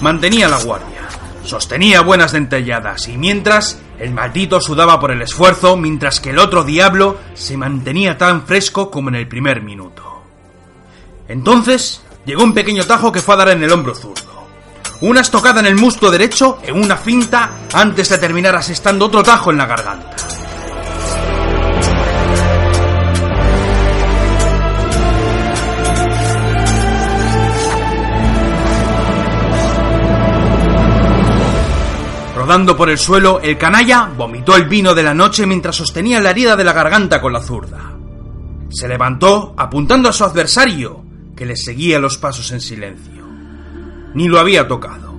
Mantenía 0.00 0.48
la 0.48 0.62
guardia, 0.62 1.02
sostenía 1.44 2.00
buenas 2.00 2.32
dentelladas 2.32 3.06
y 3.08 3.18
mientras 3.18 3.78
el 3.98 4.12
maldito 4.12 4.62
sudaba 4.62 4.98
por 4.98 5.10
el 5.10 5.20
esfuerzo 5.20 5.76
mientras 5.76 6.20
que 6.20 6.30
el 6.30 6.38
otro 6.38 6.64
diablo 6.64 7.18
se 7.34 7.58
mantenía 7.58 8.16
tan 8.16 8.46
fresco 8.46 8.90
como 8.90 9.10
en 9.10 9.16
el 9.16 9.28
primer 9.28 9.60
minuto. 9.60 10.22
Entonces 11.28 12.00
llegó 12.24 12.42
un 12.42 12.54
pequeño 12.54 12.86
tajo 12.86 13.12
que 13.12 13.20
fue 13.20 13.34
a 13.34 13.38
dar 13.38 13.50
en 13.50 13.62
el 13.62 13.70
hombro 13.70 13.94
zurdo. 13.94 14.19
Una 15.02 15.22
estocada 15.22 15.60
en 15.60 15.66
el 15.66 15.76
muslo 15.76 16.10
derecho 16.10 16.58
en 16.62 16.76
una 16.76 16.94
finta 16.94 17.50
antes 17.72 18.10
de 18.10 18.18
terminar 18.18 18.54
asestando 18.54 19.06
otro 19.06 19.22
tajo 19.22 19.50
en 19.50 19.56
la 19.56 19.64
garganta. 19.64 20.16
Rodando 32.36 32.76
por 32.76 32.90
el 32.90 32.98
suelo, 32.98 33.40
el 33.40 33.56
canalla 33.56 34.10
vomitó 34.16 34.56
el 34.56 34.68
vino 34.68 34.94
de 34.94 35.02
la 35.02 35.14
noche 35.14 35.46
mientras 35.46 35.76
sostenía 35.76 36.20
la 36.20 36.30
herida 36.30 36.56
de 36.56 36.64
la 36.64 36.74
garganta 36.74 37.22
con 37.22 37.32
la 37.32 37.40
zurda. 37.40 37.96
Se 38.68 38.86
levantó 38.86 39.54
apuntando 39.56 40.10
a 40.10 40.12
su 40.12 40.24
adversario, 40.24 41.02
que 41.34 41.46
le 41.46 41.56
seguía 41.56 41.98
los 41.98 42.18
pasos 42.18 42.50
en 42.52 42.60
silencio. 42.60 43.19
Ni 44.14 44.28
lo 44.28 44.40
había 44.40 44.66
tocado. 44.66 45.14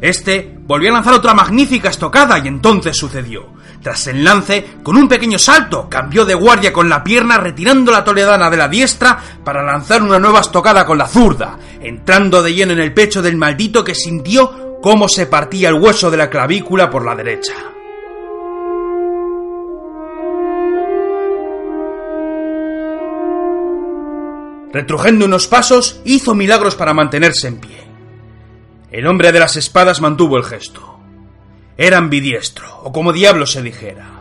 Este 0.00 0.58
volvió 0.62 0.90
a 0.90 0.94
lanzar 0.94 1.14
otra 1.14 1.34
magnífica 1.34 1.88
estocada 1.88 2.38
y 2.38 2.48
entonces 2.48 2.96
sucedió. 2.96 3.52
Tras 3.82 4.06
el 4.06 4.22
lance, 4.22 4.64
con 4.82 4.96
un 4.96 5.08
pequeño 5.08 5.38
salto, 5.38 5.88
cambió 5.88 6.24
de 6.24 6.34
guardia 6.34 6.72
con 6.72 6.88
la 6.88 7.02
pierna 7.02 7.38
retirando 7.38 7.90
la 7.90 8.04
toledana 8.04 8.48
de 8.48 8.56
la 8.56 8.68
diestra 8.68 9.18
para 9.44 9.62
lanzar 9.62 10.02
una 10.02 10.18
nueva 10.20 10.40
estocada 10.40 10.86
con 10.86 10.98
la 10.98 11.08
zurda, 11.08 11.58
entrando 11.80 12.42
de 12.42 12.54
lleno 12.54 12.72
en 12.72 12.80
el 12.80 12.94
pecho 12.94 13.22
del 13.22 13.36
maldito 13.36 13.82
que 13.82 13.94
sintió 13.94 14.78
cómo 14.82 15.08
se 15.08 15.26
partía 15.26 15.68
el 15.68 15.74
hueso 15.74 16.10
de 16.10 16.16
la 16.16 16.30
clavícula 16.30 16.90
por 16.90 17.04
la 17.04 17.16
derecha. 17.16 17.54
Retrujendo 24.72 25.26
unos 25.26 25.48
pasos, 25.48 26.00
hizo 26.04 26.34
milagros 26.34 26.76
para 26.76 26.94
mantenerse 26.94 27.48
en 27.48 27.58
pie. 27.58 27.81
El 28.92 29.06
hombre 29.06 29.32
de 29.32 29.40
las 29.40 29.56
espadas 29.56 30.02
mantuvo 30.02 30.36
el 30.36 30.44
gesto. 30.44 30.98
Era 31.78 31.96
ambidiestro, 31.96 32.82
o 32.82 32.92
como 32.92 33.14
diablo 33.14 33.46
se 33.46 33.62
dijera. 33.62 34.20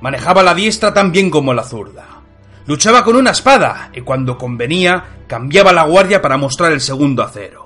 Manejaba 0.00 0.42
la 0.42 0.52
diestra 0.52 0.92
tan 0.92 1.12
bien 1.12 1.30
como 1.30 1.54
la 1.54 1.62
zurda. 1.62 2.22
Luchaba 2.66 3.04
con 3.04 3.14
una 3.14 3.30
espada 3.30 3.90
y 3.94 4.00
cuando 4.00 4.36
convenía 4.36 5.04
cambiaba 5.28 5.72
la 5.72 5.84
guardia 5.84 6.20
para 6.20 6.36
mostrar 6.36 6.72
el 6.72 6.80
segundo 6.80 7.22
acero. 7.22 7.62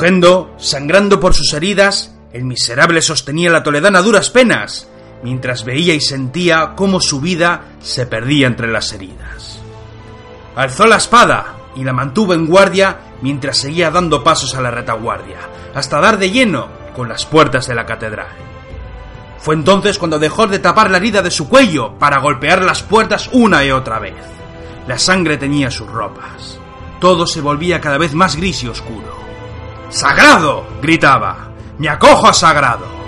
Trujendo, 0.00 0.54
sangrando 0.56 1.20
por 1.20 1.34
sus 1.34 1.52
heridas, 1.52 2.14
el 2.32 2.44
miserable 2.44 3.02
sostenía 3.02 3.50
la 3.50 3.62
toledana 3.62 3.98
a 3.98 4.02
duras 4.02 4.30
penas, 4.30 4.88
mientras 5.22 5.64
veía 5.64 5.94
y 5.94 6.00
sentía 6.00 6.72
cómo 6.76 7.00
su 7.00 7.20
vida 7.20 7.62
se 7.80 8.06
perdía 8.06 8.46
entre 8.46 8.68
las 8.68 8.92
heridas. 8.92 9.60
Alzó 10.56 10.86
la 10.86 10.96
espada 10.96 11.56
y 11.76 11.84
la 11.84 11.92
mantuvo 11.92 12.34
en 12.34 12.46
guardia 12.46 12.98
mientras 13.22 13.58
seguía 13.58 13.90
dando 13.90 14.24
pasos 14.24 14.54
a 14.54 14.60
la 14.60 14.70
retaguardia, 14.70 15.38
hasta 15.74 16.00
dar 16.00 16.18
de 16.18 16.30
lleno 16.30 16.68
con 16.94 17.08
las 17.08 17.26
puertas 17.26 17.66
de 17.66 17.74
la 17.74 17.86
catedral. 17.86 18.28
Fue 19.38 19.54
entonces 19.54 19.98
cuando 19.98 20.18
dejó 20.18 20.46
de 20.46 20.58
tapar 20.58 20.90
la 20.90 20.98
herida 20.98 21.22
de 21.22 21.30
su 21.30 21.48
cuello 21.48 21.98
para 21.98 22.20
golpear 22.20 22.62
las 22.62 22.82
puertas 22.82 23.30
una 23.32 23.64
y 23.64 23.70
otra 23.70 23.98
vez. 23.98 24.14
La 24.86 24.98
sangre 24.98 25.38
teñía 25.38 25.70
sus 25.70 25.88
ropas. 25.88 26.58
Todo 27.00 27.26
se 27.26 27.40
volvía 27.40 27.80
cada 27.80 27.96
vez 27.96 28.12
más 28.12 28.36
gris 28.36 28.62
y 28.64 28.68
oscuro. 28.68 29.16
¡Sagrado! 29.88 30.66
gritaba. 30.82 31.52
¡Me 31.78 31.88
acojo 31.88 32.28
a 32.28 32.34
Sagrado! 32.34 32.99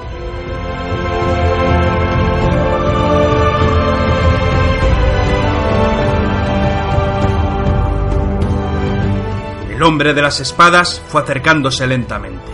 El 9.82 9.88
hombre 9.88 10.14
de 10.14 10.22
las 10.22 10.38
espadas 10.38 11.02
fue 11.08 11.22
acercándose 11.22 11.84
lentamente. 11.88 12.52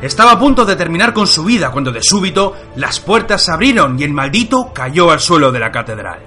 Estaba 0.00 0.32
a 0.32 0.38
punto 0.38 0.64
de 0.64 0.76
terminar 0.76 1.12
con 1.12 1.26
su 1.26 1.44
vida 1.44 1.70
cuando 1.70 1.92
de 1.92 2.02
súbito 2.02 2.56
las 2.76 3.00
puertas 3.00 3.42
se 3.42 3.52
abrieron 3.52 4.00
y 4.00 4.04
el 4.04 4.14
maldito 4.14 4.72
cayó 4.72 5.10
al 5.10 5.20
suelo 5.20 5.52
de 5.52 5.60
la 5.60 5.70
catedral. 5.70 6.20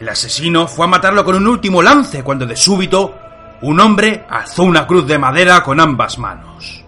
El 0.00 0.08
asesino 0.08 0.66
fue 0.66 0.86
a 0.86 0.88
matarlo 0.88 1.22
con 1.22 1.34
un 1.34 1.46
último 1.46 1.82
lance 1.82 2.24
cuando 2.24 2.46
de 2.46 2.56
súbito 2.56 3.14
un 3.60 3.78
hombre 3.78 4.24
alzó 4.30 4.62
una 4.62 4.86
cruz 4.86 5.06
de 5.06 5.18
madera 5.18 5.62
con 5.62 5.80
ambas 5.80 6.16
manos. 6.16 6.82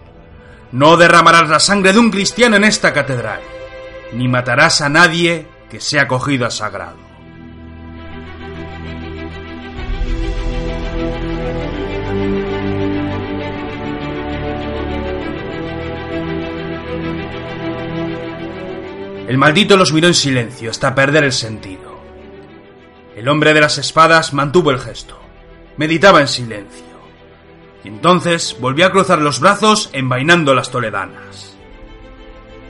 No 0.71 0.97
derramarás 0.97 1.47
la 1.47 1.59
sangre 1.59 1.93
de 1.93 1.99
un 1.99 2.09
cristiano 2.09 2.55
en 2.55 2.63
esta 2.63 2.91
catedral, 2.91 3.41
ni 4.13 4.27
matarás 4.27 4.81
a 4.81 4.89
nadie 4.89 5.47
que 5.69 5.79
sea 5.79 6.07
cogido 6.07 6.47
a 6.47 6.49
sagrado. 6.49 7.04
El 19.27 19.37
maldito 19.37 19.77
los 19.77 19.93
miró 19.93 20.07
en 20.07 20.13
silencio 20.13 20.69
hasta 20.69 20.93
perder 20.95 21.23
el 21.23 21.33
sentido. 21.33 21.95
El 23.15 23.27
hombre 23.27 23.53
de 23.53 23.61
las 23.61 23.77
espadas 23.77 24.33
mantuvo 24.33 24.71
el 24.71 24.79
gesto 24.79 25.25
meditaba 25.77 26.21
en 26.21 26.27
silencio. 26.27 26.85
Y 27.83 27.89
entonces 27.89 28.57
volvió 28.59 28.85
a 28.87 28.91
cruzar 28.91 29.19
los 29.19 29.39
brazos 29.39 29.89
envainando 29.93 30.53
las 30.53 30.71
toledanas. 30.71 31.55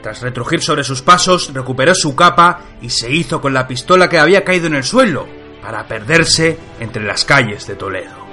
Tras 0.02 0.20
retrujir 0.20 0.60
sobre 0.60 0.84
sus 0.84 1.02
pasos, 1.02 1.52
recuperó 1.52 1.94
su 1.94 2.14
capa 2.14 2.60
y 2.80 2.90
se 2.90 3.10
hizo 3.10 3.40
con 3.40 3.54
la 3.54 3.66
pistola 3.66 4.08
que 4.08 4.18
había 4.18 4.44
caído 4.44 4.66
en 4.66 4.74
el 4.74 4.84
suelo 4.84 5.26
para 5.62 5.88
perderse 5.88 6.58
entre 6.80 7.04
las 7.04 7.24
calles 7.24 7.66
de 7.66 7.74
Toledo. 7.74 8.25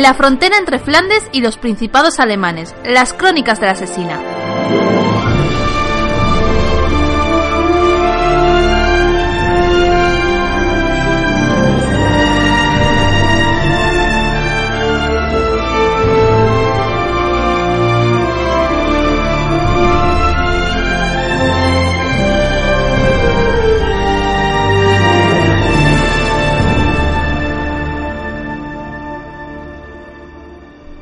La 0.00 0.14
frontera 0.14 0.56
entre 0.56 0.78
Flandes 0.78 1.22
y 1.30 1.42
los 1.42 1.58
principados 1.58 2.20
alemanes. 2.20 2.74
Las 2.86 3.12
crónicas 3.12 3.60
de 3.60 3.66
la 3.66 3.72
asesina. 3.72 4.18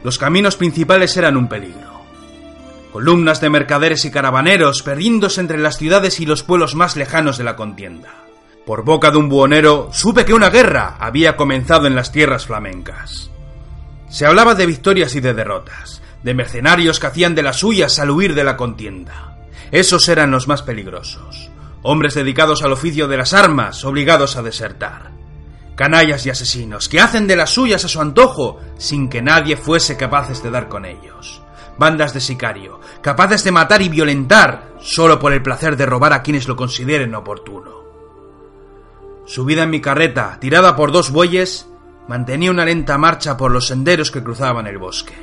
Los 0.08 0.16
caminos 0.16 0.56
principales 0.56 1.14
eran 1.18 1.36
un 1.36 1.48
peligro. 1.48 2.00
Columnas 2.94 3.42
de 3.42 3.50
mercaderes 3.50 4.06
y 4.06 4.10
caravaneros 4.10 4.82
perdiéndose 4.82 5.38
entre 5.42 5.58
las 5.58 5.76
ciudades 5.76 6.18
y 6.18 6.24
los 6.24 6.42
pueblos 6.42 6.74
más 6.74 6.96
lejanos 6.96 7.36
de 7.36 7.44
la 7.44 7.56
contienda. 7.56 8.08
Por 8.64 8.86
boca 8.86 9.10
de 9.10 9.18
un 9.18 9.28
buhonero 9.28 9.90
supe 9.92 10.24
que 10.24 10.32
una 10.32 10.48
guerra 10.48 10.96
había 10.98 11.36
comenzado 11.36 11.86
en 11.86 11.94
las 11.94 12.10
tierras 12.10 12.46
flamencas. 12.46 13.30
Se 14.08 14.24
hablaba 14.24 14.54
de 14.54 14.64
victorias 14.64 15.14
y 15.14 15.20
de 15.20 15.34
derrotas, 15.34 16.00
de 16.22 16.32
mercenarios 16.32 16.98
que 17.00 17.08
hacían 17.08 17.34
de 17.34 17.42
las 17.42 17.58
suyas 17.58 17.98
al 17.98 18.10
huir 18.10 18.34
de 18.34 18.44
la 18.44 18.56
contienda. 18.56 19.36
Esos 19.72 20.08
eran 20.08 20.30
los 20.30 20.48
más 20.48 20.62
peligrosos, 20.62 21.50
hombres 21.82 22.14
dedicados 22.14 22.62
al 22.62 22.72
oficio 22.72 23.08
de 23.08 23.18
las 23.18 23.34
armas, 23.34 23.84
obligados 23.84 24.36
a 24.36 24.42
desertar. 24.42 25.10
Canallas 25.78 26.26
y 26.26 26.30
asesinos 26.30 26.88
que 26.88 26.99
hacen 26.99 27.28
de 27.28 27.37
las 27.37 27.50
suyas 27.50 27.85
a 27.85 27.88
su 27.88 28.00
antojo 28.00 28.58
sin 28.78 29.08
que 29.08 29.23
nadie 29.23 29.56
fuese 29.56 29.97
capaces 29.97 30.42
de 30.42 30.50
dar 30.50 30.68
con 30.68 30.85
ellos. 30.85 31.40
Bandas 31.78 32.12
de 32.12 32.20
sicario, 32.20 32.80
capaces 33.00 33.44
de 33.44 33.52
matar 33.52 33.80
y 33.80 33.88
violentar 33.88 34.73
solo 34.80 35.20
por 35.20 35.32
el 35.32 35.40
placer 35.40 35.76
de 35.76 35.87
robar 35.87 36.12
a 36.12 36.23
quienes 36.25 36.49
lo 36.49 36.56
consideren 36.56 37.14
oportuno. 37.14 37.76
Subida 39.25 39.62
en 39.62 39.70
mi 39.70 39.80
carreta, 39.80 40.38
tirada 40.40 40.75
por 40.75 40.90
dos 40.90 41.12
bueyes, 41.12 41.68
mantenía 42.08 42.50
una 42.50 42.64
lenta 42.64 42.99
marcha 42.99 43.37
por 43.37 43.52
los 43.52 43.68
senderos 43.68 44.11
que 44.11 44.25
cruzaban 44.25 44.66
el 44.66 44.78
bosque. 44.78 45.14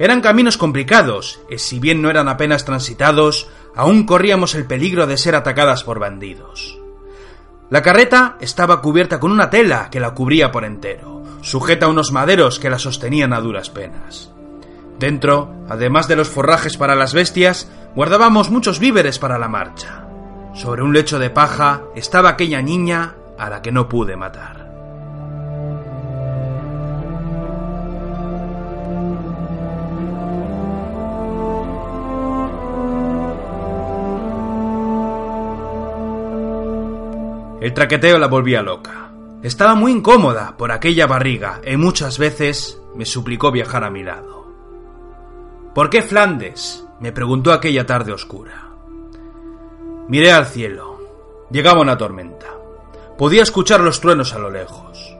Eran 0.00 0.20
caminos 0.20 0.58
complicados, 0.58 1.38
y 1.48 1.58
si 1.58 1.78
bien 1.78 2.02
no 2.02 2.10
eran 2.10 2.26
apenas 2.26 2.64
transitados, 2.64 3.48
aún 3.76 4.06
corríamos 4.06 4.56
el 4.56 4.66
peligro 4.66 5.06
de 5.06 5.16
ser 5.16 5.36
atacadas 5.36 5.84
por 5.84 6.00
bandidos. 6.00 6.80
La 7.70 7.82
carreta 7.82 8.36
estaba 8.40 8.80
cubierta 8.80 9.20
con 9.20 9.30
una 9.30 9.50
tela 9.50 9.88
que 9.90 10.00
la 10.00 10.14
cubría 10.14 10.50
por 10.50 10.64
entero, 10.64 11.22
sujeta 11.42 11.86
a 11.86 11.88
unos 11.90 12.12
maderos 12.12 12.58
que 12.58 12.70
la 12.70 12.78
sostenían 12.78 13.32
a 13.32 13.40
duras 13.40 13.68
penas. 13.68 14.32
Dentro, 14.98 15.54
además 15.68 16.08
de 16.08 16.16
los 16.16 16.28
forrajes 16.28 16.76
para 16.76 16.94
las 16.94 17.12
bestias, 17.12 17.70
guardábamos 17.94 18.50
muchos 18.50 18.78
víveres 18.78 19.18
para 19.18 19.38
la 19.38 19.48
marcha. 19.48 20.06
Sobre 20.54 20.82
un 20.82 20.92
lecho 20.92 21.18
de 21.18 21.30
paja 21.30 21.82
estaba 21.94 22.30
aquella 22.30 22.62
niña 22.62 23.14
a 23.38 23.50
la 23.50 23.62
que 23.62 23.70
no 23.70 23.88
pude 23.88 24.16
matar. 24.16 24.67
El 37.60 37.74
traqueteo 37.74 38.18
la 38.18 38.28
volvía 38.28 38.62
loca. 38.62 39.10
Estaba 39.42 39.74
muy 39.74 39.90
incómoda 39.90 40.56
por 40.56 40.70
aquella 40.70 41.06
barriga 41.08 41.60
y 41.66 41.76
muchas 41.76 42.18
veces 42.18 42.80
me 42.94 43.04
suplicó 43.04 43.50
viajar 43.50 43.82
a 43.82 43.90
mi 43.90 44.04
lado. 44.04 44.46
¿Por 45.74 45.90
qué 45.90 46.02
Flandes? 46.02 46.84
me 47.00 47.12
preguntó 47.12 47.52
aquella 47.52 47.84
tarde 47.84 48.12
oscura. 48.12 48.70
Miré 50.08 50.32
al 50.32 50.46
cielo. 50.46 50.98
Llegaba 51.50 51.80
una 51.80 51.98
tormenta. 51.98 52.46
Podía 53.16 53.42
escuchar 53.42 53.80
los 53.80 54.00
truenos 54.00 54.34
a 54.34 54.38
lo 54.38 54.50
lejos. 54.50 55.16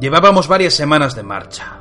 Llevábamos 0.00 0.48
varias 0.48 0.74
semanas 0.74 1.14
de 1.14 1.22
marcha. 1.22 1.78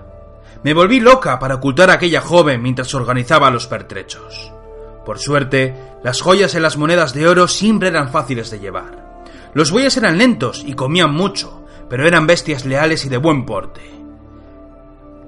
Me 0.63 0.73
volví 0.73 1.01
loca 1.01 1.39
para 1.39 1.55
ocultar 1.55 1.89
a 1.89 1.93
aquella 1.93 2.21
joven 2.21 2.61
mientras 2.61 2.93
organizaba 2.93 3.51
los 3.51 3.67
pertrechos. 3.67 4.51
Por 5.05 5.19
suerte, 5.19 5.75
las 6.03 6.21
joyas 6.21 6.55
y 6.55 6.59
las 6.61 6.77
monedas 6.77 7.13
de 7.13 7.27
oro 7.27 7.49
siempre 7.49 7.89
eran 7.89 8.09
fáciles 8.09 8.49
de 8.49 8.59
llevar. 8.59 9.12
Los 9.53 9.71
bueyes 9.71 9.97
eran 9.97 10.17
lentos 10.17 10.63
y 10.65 10.73
comían 10.73 11.13
mucho, 11.13 11.63
pero 11.89 12.07
eran 12.07 12.27
bestias 12.27 12.65
leales 12.65 13.05
y 13.05 13.09
de 13.09 13.17
buen 13.17 13.45
porte. 13.45 13.81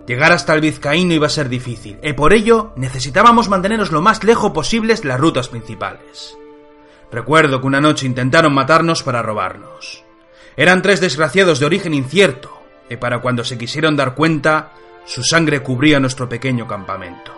Llegar 0.08 0.32
hasta 0.32 0.54
el 0.54 0.62
vizcaíno 0.62 1.14
iba 1.14 1.28
a 1.28 1.32
ser 1.32 1.50
difícil, 1.50 2.00
y 2.04 2.14
por 2.14 2.34
ello 2.34 2.74
necesitábamos 2.76 3.50
mantenernos 3.50 3.92
lo 3.92 4.02
más 4.02 4.24
lejos 4.24 4.52
posibles 4.52 5.04
las 5.04 5.20
rutas 5.20 5.50
principales. 5.50 6.38
Recuerdo 7.12 7.60
que 7.60 7.68
una 7.68 7.82
noche 7.82 8.06
intentaron 8.06 8.54
matarnos 8.54 9.04
para 9.04 9.22
robarnos. 9.22 10.04
Eran 10.58 10.82
tres 10.82 11.02
desgraciados 11.02 11.60
de 11.60 11.66
origen 11.66 11.94
incierto, 11.94 12.52
y 12.90 12.98
para 12.98 13.20
cuando 13.20 13.44
se 13.44 13.58
quisieron 13.58 13.96
dar 13.96 14.16
cuenta, 14.16 14.72
su 15.06 15.24
sangre 15.24 15.62
cubría 15.62 16.00
nuestro 16.00 16.30
pequeño 16.30 16.68
campamento. 16.68 17.32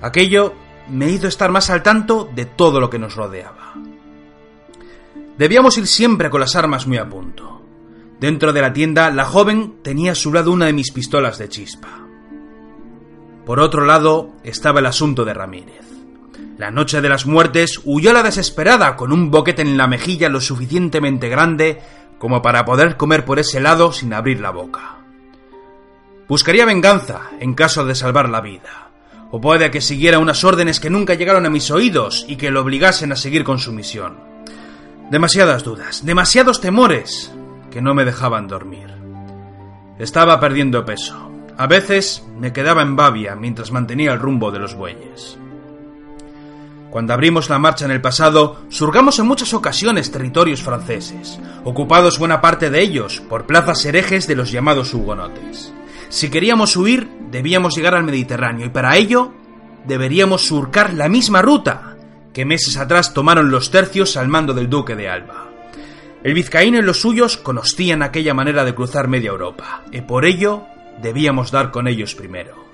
Aquello 0.00 0.54
me 0.88 1.10
hizo 1.10 1.28
estar 1.28 1.50
más 1.50 1.70
al 1.70 1.82
tanto 1.82 2.28
de 2.32 2.46
todo 2.46 2.78
lo 2.78 2.90
que 2.90 2.98
nos 2.98 3.16
rodeaba. 3.16 3.74
Debíamos 5.38 5.76
ir 5.78 5.86
siempre 5.86 6.30
con 6.30 6.40
las 6.40 6.54
armas 6.54 6.86
muy 6.86 6.98
a 6.98 7.08
punto. 7.08 7.60
Dentro 8.20 8.52
de 8.52 8.62
la 8.62 8.72
tienda, 8.72 9.10
la 9.10 9.24
joven 9.24 9.76
tenía 9.82 10.12
a 10.12 10.14
su 10.14 10.32
lado 10.32 10.52
una 10.52 10.66
de 10.66 10.72
mis 10.72 10.92
pistolas 10.92 11.38
de 11.38 11.48
chispa. 11.48 12.06
Por 13.44 13.58
otro 13.58 13.84
lado, 13.84 14.32
estaba 14.44 14.80
el 14.80 14.86
asunto 14.86 15.24
de 15.24 15.34
Ramírez. 15.34 15.84
La 16.56 16.70
noche 16.70 17.00
de 17.00 17.08
las 17.08 17.26
muertes 17.26 17.80
huyó 17.84 18.10
a 18.10 18.14
la 18.14 18.22
desesperada 18.22 18.94
con 18.94 19.12
un 19.12 19.30
boquete 19.30 19.62
en 19.62 19.76
la 19.76 19.88
mejilla 19.88 20.28
lo 20.28 20.40
suficientemente 20.40 21.28
grande 21.28 21.80
como 22.18 22.40
para 22.40 22.64
poder 22.64 22.96
comer 22.96 23.24
por 23.24 23.40
ese 23.40 23.60
lado 23.60 23.92
sin 23.92 24.14
abrir 24.14 24.40
la 24.40 24.50
boca. 24.50 24.98
Buscaría 26.28 26.64
venganza 26.64 27.22
en 27.40 27.54
caso 27.54 27.84
de 27.84 27.96
salvar 27.96 28.28
la 28.28 28.40
vida, 28.40 28.92
o 29.32 29.40
puede 29.40 29.72
que 29.72 29.80
siguiera 29.80 30.20
unas 30.20 30.44
órdenes 30.44 30.78
que 30.78 30.90
nunca 30.90 31.14
llegaron 31.14 31.44
a 31.44 31.50
mis 31.50 31.70
oídos 31.72 32.24
y 32.28 32.36
que 32.36 32.52
lo 32.52 32.62
obligasen 32.62 33.10
a 33.10 33.16
seguir 33.16 33.42
con 33.42 33.58
su 33.58 33.72
misión. 33.72 34.33
Demasiadas 35.10 35.62
dudas, 35.62 36.04
demasiados 36.04 36.62
temores 36.62 37.30
que 37.70 37.82
no 37.82 37.94
me 37.94 38.06
dejaban 38.06 38.48
dormir. 38.48 38.88
Estaba 39.98 40.40
perdiendo 40.40 40.86
peso. 40.86 41.30
A 41.58 41.66
veces 41.66 42.24
me 42.38 42.54
quedaba 42.54 42.80
en 42.80 42.96
Babia 42.96 43.36
mientras 43.36 43.70
mantenía 43.70 44.12
el 44.14 44.18
rumbo 44.18 44.50
de 44.50 44.58
los 44.58 44.74
bueyes. 44.74 45.38
Cuando 46.90 47.12
abrimos 47.12 47.50
la 47.50 47.58
marcha 47.58 47.84
en 47.84 47.90
el 47.90 48.00
pasado, 48.00 48.62
surgamos 48.70 49.18
en 49.18 49.26
muchas 49.26 49.52
ocasiones 49.52 50.10
territorios 50.10 50.62
franceses, 50.62 51.38
ocupados 51.64 52.18
buena 52.18 52.40
parte 52.40 52.70
de 52.70 52.80
ellos 52.80 53.20
por 53.28 53.46
plazas 53.46 53.84
herejes 53.84 54.26
de 54.26 54.36
los 54.36 54.50
llamados 54.50 54.94
hugonotes. 54.94 55.72
Si 56.08 56.30
queríamos 56.30 56.76
huir, 56.76 57.10
debíamos 57.30 57.76
llegar 57.76 57.94
al 57.94 58.04
Mediterráneo 58.04 58.66
y 58.66 58.70
para 58.70 58.96
ello 58.96 59.32
deberíamos 59.86 60.46
surcar 60.46 60.94
la 60.94 61.08
misma 61.08 61.42
ruta 61.42 61.93
que 62.34 62.44
meses 62.44 62.76
atrás 62.76 63.14
tomaron 63.14 63.50
los 63.50 63.70
tercios 63.70 64.18
al 64.18 64.28
mando 64.28 64.52
del 64.52 64.68
duque 64.68 64.96
de 64.96 65.08
Alba. 65.08 65.48
El 66.24 66.34
vizcaíno 66.34 66.78
y 66.78 66.82
los 66.82 67.00
suyos 67.00 67.36
conocían 67.36 68.02
aquella 68.02 68.34
manera 68.34 68.64
de 68.64 68.74
cruzar 68.74 69.08
media 69.08 69.30
Europa, 69.30 69.84
y 69.92 70.00
por 70.00 70.26
ello 70.26 70.64
debíamos 71.00 71.50
dar 71.50 71.70
con 71.70 71.86
ellos 71.86 72.14
primero. 72.14 72.64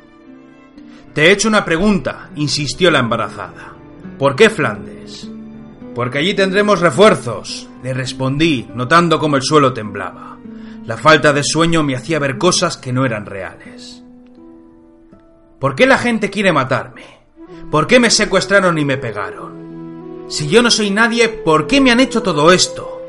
Te 1.12 1.26
he 1.26 1.32
hecho 1.32 1.48
una 1.48 1.64
pregunta, 1.64 2.30
insistió 2.36 2.90
la 2.90 3.00
embarazada. 3.00 3.74
¿Por 4.18 4.34
qué 4.34 4.48
Flandes? 4.48 5.30
Porque 5.94 6.18
allí 6.18 6.34
tendremos 6.34 6.80
refuerzos, 6.80 7.68
le 7.82 7.92
respondí, 7.92 8.68
notando 8.74 9.18
cómo 9.18 9.36
el 9.36 9.42
suelo 9.42 9.72
temblaba. 9.72 10.38
La 10.86 10.96
falta 10.96 11.32
de 11.32 11.42
sueño 11.44 11.82
me 11.82 11.96
hacía 11.96 12.18
ver 12.18 12.38
cosas 12.38 12.76
que 12.76 12.92
no 12.92 13.04
eran 13.04 13.26
reales. 13.26 14.02
¿Por 15.58 15.74
qué 15.74 15.86
la 15.86 15.98
gente 15.98 16.30
quiere 16.30 16.52
matarme? 16.52 17.19
¿Por 17.70 17.86
qué 17.86 18.00
me 18.00 18.10
secuestraron 18.10 18.78
y 18.78 18.84
me 18.84 18.96
pegaron? 18.96 20.24
Si 20.28 20.48
yo 20.48 20.60
no 20.60 20.72
soy 20.72 20.90
nadie, 20.90 21.28
¿por 21.28 21.68
qué 21.68 21.80
me 21.80 21.92
han 21.92 22.00
hecho 22.00 22.20
todo 22.20 22.50
esto? 22.50 23.00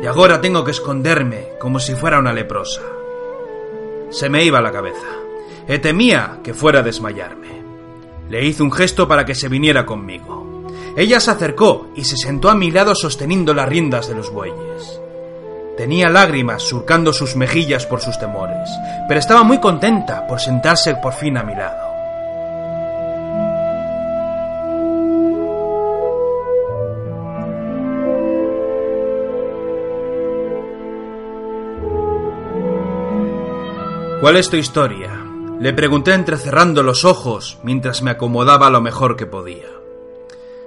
Y 0.00 0.06
ahora 0.06 0.40
tengo 0.40 0.64
que 0.64 0.70
esconderme 0.70 1.48
como 1.58 1.80
si 1.80 1.94
fuera 1.94 2.20
una 2.20 2.32
leprosa. 2.32 2.82
Se 4.10 4.28
me 4.28 4.44
iba 4.44 4.60
la 4.60 4.70
cabeza. 4.70 5.08
E 5.66 5.80
temía 5.80 6.38
que 6.44 6.54
fuera 6.54 6.80
a 6.80 6.82
desmayarme. 6.84 7.62
Le 8.30 8.44
hice 8.44 8.62
un 8.62 8.70
gesto 8.70 9.08
para 9.08 9.24
que 9.24 9.34
se 9.34 9.48
viniera 9.48 9.84
conmigo. 9.84 10.66
Ella 10.96 11.18
se 11.18 11.32
acercó 11.32 11.88
y 11.96 12.04
se 12.04 12.16
sentó 12.16 12.48
a 12.48 12.54
mi 12.54 12.70
lado 12.70 12.94
sosteniendo 12.94 13.54
las 13.54 13.68
riendas 13.68 14.08
de 14.08 14.14
los 14.14 14.30
bueyes. 14.30 15.00
Tenía 15.76 16.08
lágrimas 16.08 16.62
surcando 16.62 17.12
sus 17.12 17.34
mejillas 17.34 17.86
por 17.86 18.00
sus 18.00 18.18
temores, 18.20 18.70
pero 19.08 19.18
estaba 19.18 19.42
muy 19.42 19.58
contenta 19.58 20.26
por 20.28 20.40
sentarse 20.40 20.94
por 20.94 21.12
fin 21.12 21.36
a 21.36 21.42
mi 21.42 21.54
lado. 21.56 21.85
¿Cuál 34.26 34.38
es 34.38 34.50
tu 34.50 34.56
historia? 34.56 35.24
Le 35.60 35.72
pregunté 35.72 36.12
entrecerrando 36.12 36.82
los 36.82 37.04
ojos 37.04 37.58
mientras 37.62 38.02
me 38.02 38.10
acomodaba 38.10 38.70
lo 38.70 38.80
mejor 38.80 39.14
que 39.14 39.24
podía. 39.24 39.68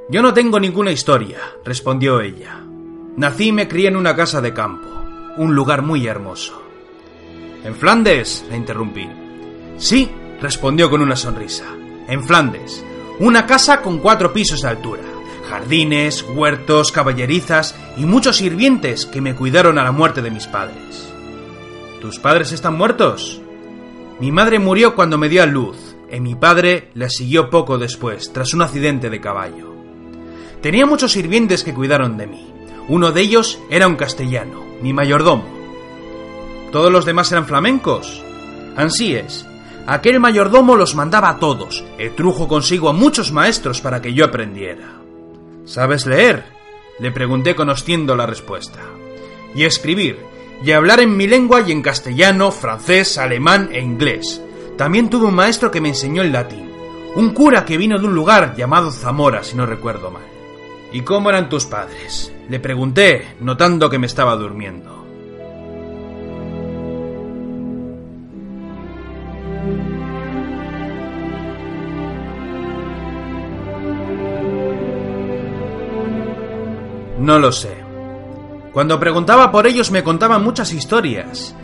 Yo 0.08 0.22
no 0.22 0.34
tengo 0.34 0.62
ninguna 0.62 0.94
historia, 0.94 1.40
respondió 1.66 2.22
ella. 2.22 2.64
Nací 3.18 3.50
y 3.50 3.52
me 3.52 3.68
crié 3.68 3.90
en 3.90 3.98
una 3.98 4.16
casa 4.16 4.40
de 4.40 4.54
campo, 4.54 4.88
un 5.36 5.56
lugar 5.56 5.82
muy 5.82 6.08
hermoso. 6.08 6.62
¿En 7.66 7.76
Flandes? 7.76 8.46
le 8.50 8.56
interrumpí. 8.56 9.10
Sí, 9.76 10.10
respondió 10.42 10.90
con 10.90 11.02
una 11.02 11.18
sonrisa. 11.18 11.66
En 12.08 12.24
Flandes. 12.24 12.82
Una 13.20 13.46
casa 13.46 13.82
con 13.82 14.00
cuatro 14.00 14.32
pisos 14.32 14.62
de 14.62 14.70
altura, 14.70 15.04
jardines, 15.50 16.26
huertos, 16.34 16.94
caballerizas 16.94 17.78
y 17.98 18.06
muchos 18.06 18.38
sirvientes 18.38 19.06
que 19.06 19.20
me 19.20 19.36
cuidaron 19.36 19.78
a 19.80 19.84
la 19.84 19.92
muerte 19.92 20.22
de 20.22 20.32
mis 20.32 20.48
padres. 20.48 21.10
¿Tus 22.00 22.20
padres 22.20 22.54
están 22.54 22.78
muertos? 22.78 23.39
Mi 24.20 24.32
madre 24.32 24.60
murió 24.60 24.96
cuando 24.96 25.18
me 25.18 25.30
dio 25.30 25.42
a 25.44 25.46
luz, 25.46 25.96
y 26.12 26.20
mi 26.20 26.36
padre 26.36 26.90
la 26.94 27.10
siguió 27.10 27.50
poco 27.50 27.78
después, 27.78 28.34
tras 28.34 28.54
un 28.54 28.62
accidente 28.62 29.10
de 29.10 29.22
caballo. 29.22 29.74
Tenía 30.62 30.86
muchos 30.86 31.14
sirvientes 31.14 31.64
que 31.64 31.74
cuidaron 31.74 32.18
de 32.18 32.28
mí. 32.28 32.54
Uno 32.90 33.12
de 33.12 33.22
ellos 33.22 33.60
era 33.70 33.88
un 33.88 33.96
castellano, 33.96 34.66
mi 34.82 34.92
mayordomo. 34.92 35.46
¿Todos 36.72 36.92
los 36.92 37.06
demás 37.06 37.32
eran 37.32 37.46
flamencos? 37.46 38.22
Ansí 38.76 39.16
es. 39.16 39.46
Aquel 39.88 40.20
mayordomo 40.20 40.76
los 40.76 40.96
mandaba 40.96 41.30
a 41.30 41.40
todos, 41.40 41.86
y 41.98 42.10
trujo 42.10 42.48
consigo 42.48 42.90
a 42.90 42.94
muchos 42.94 43.32
maestros 43.32 43.80
para 43.80 44.02
que 44.02 44.14
yo 44.14 44.26
aprendiera. 44.26 45.00
¿Sabes 45.64 46.06
leer? 46.06 46.44
Le 47.00 47.12
pregunté 47.12 47.56
conociendo 47.56 48.16
la 48.16 48.26
respuesta. 48.26 48.82
Y 49.56 49.64
escribir, 49.64 50.20
y 50.64 50.72
hablar 50.72 51.00
en 51.00 51.16
mi 51.16 51.28
lengua 51.28 51.62
y 51.62 51.72
en 51.72 51.82
castellano, 51.82 52.52
francés, 52.52 53.18
alemán 53.18 53.70
e 53.72 53.80
inglés. 53.80 54.42
También 54.78 55.10
tuve 55.10 55.28
un 55.28 55.36
maestro 55.36 55.72
que 55.72 55.82
me 55.82 55.90
enseñó 55.90 56.22
el 56.22 56.32
latín, 56.32 56.70
un 57.16 57.34
cura 57.34 57.66
que 57.66 57.78
vino 57.78 57.98
de 58.00 58.06
un 58.06 58.14
lugar 58.14 58.56
llamado 58.56 58.92
Zamora, 58.92 59.44
si 59.44 59.56
no 59.56 59.66
recuerdo 59.66 60.12
mal. 60.12 60.24
¿Y 60.92 61.02
cómo 61.02 61.30
eran 61.30 61.50
tus 61.50 61.66
padres? 61.66 62.34
Le 62.50 62.60
pregunté, 62.60 63.36
notando 63.42 63.90
que 63.90 64.00
me 64.00 64.08
estaba 64.08 64.36
durmiendo. 64.36 65.00
No 77.20 77.38
lo 77.38 77.52
sé. 77.52 77.89
Cuando 78.74 79.00
preguntaba 79.00 79.52
por 79.52 79.66
ellos 79.68 79.92
me 79.92 80.04
contaban 80.04 80.44
muchas 80.44 80.74
historias, 80.74 81.56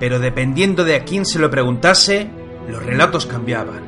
pero 0.00 0.18
dependiendo 0.18 0.84
de 0.84 0.96
a 0.96 1.04
quién 1.04 1.26
se 1.26 1.38
lo 1.38 1.50
preguntase, 1.50 2.30
los 2.68 2.82
relatos 2.82 3.26
cambiaban. 3.26 3.82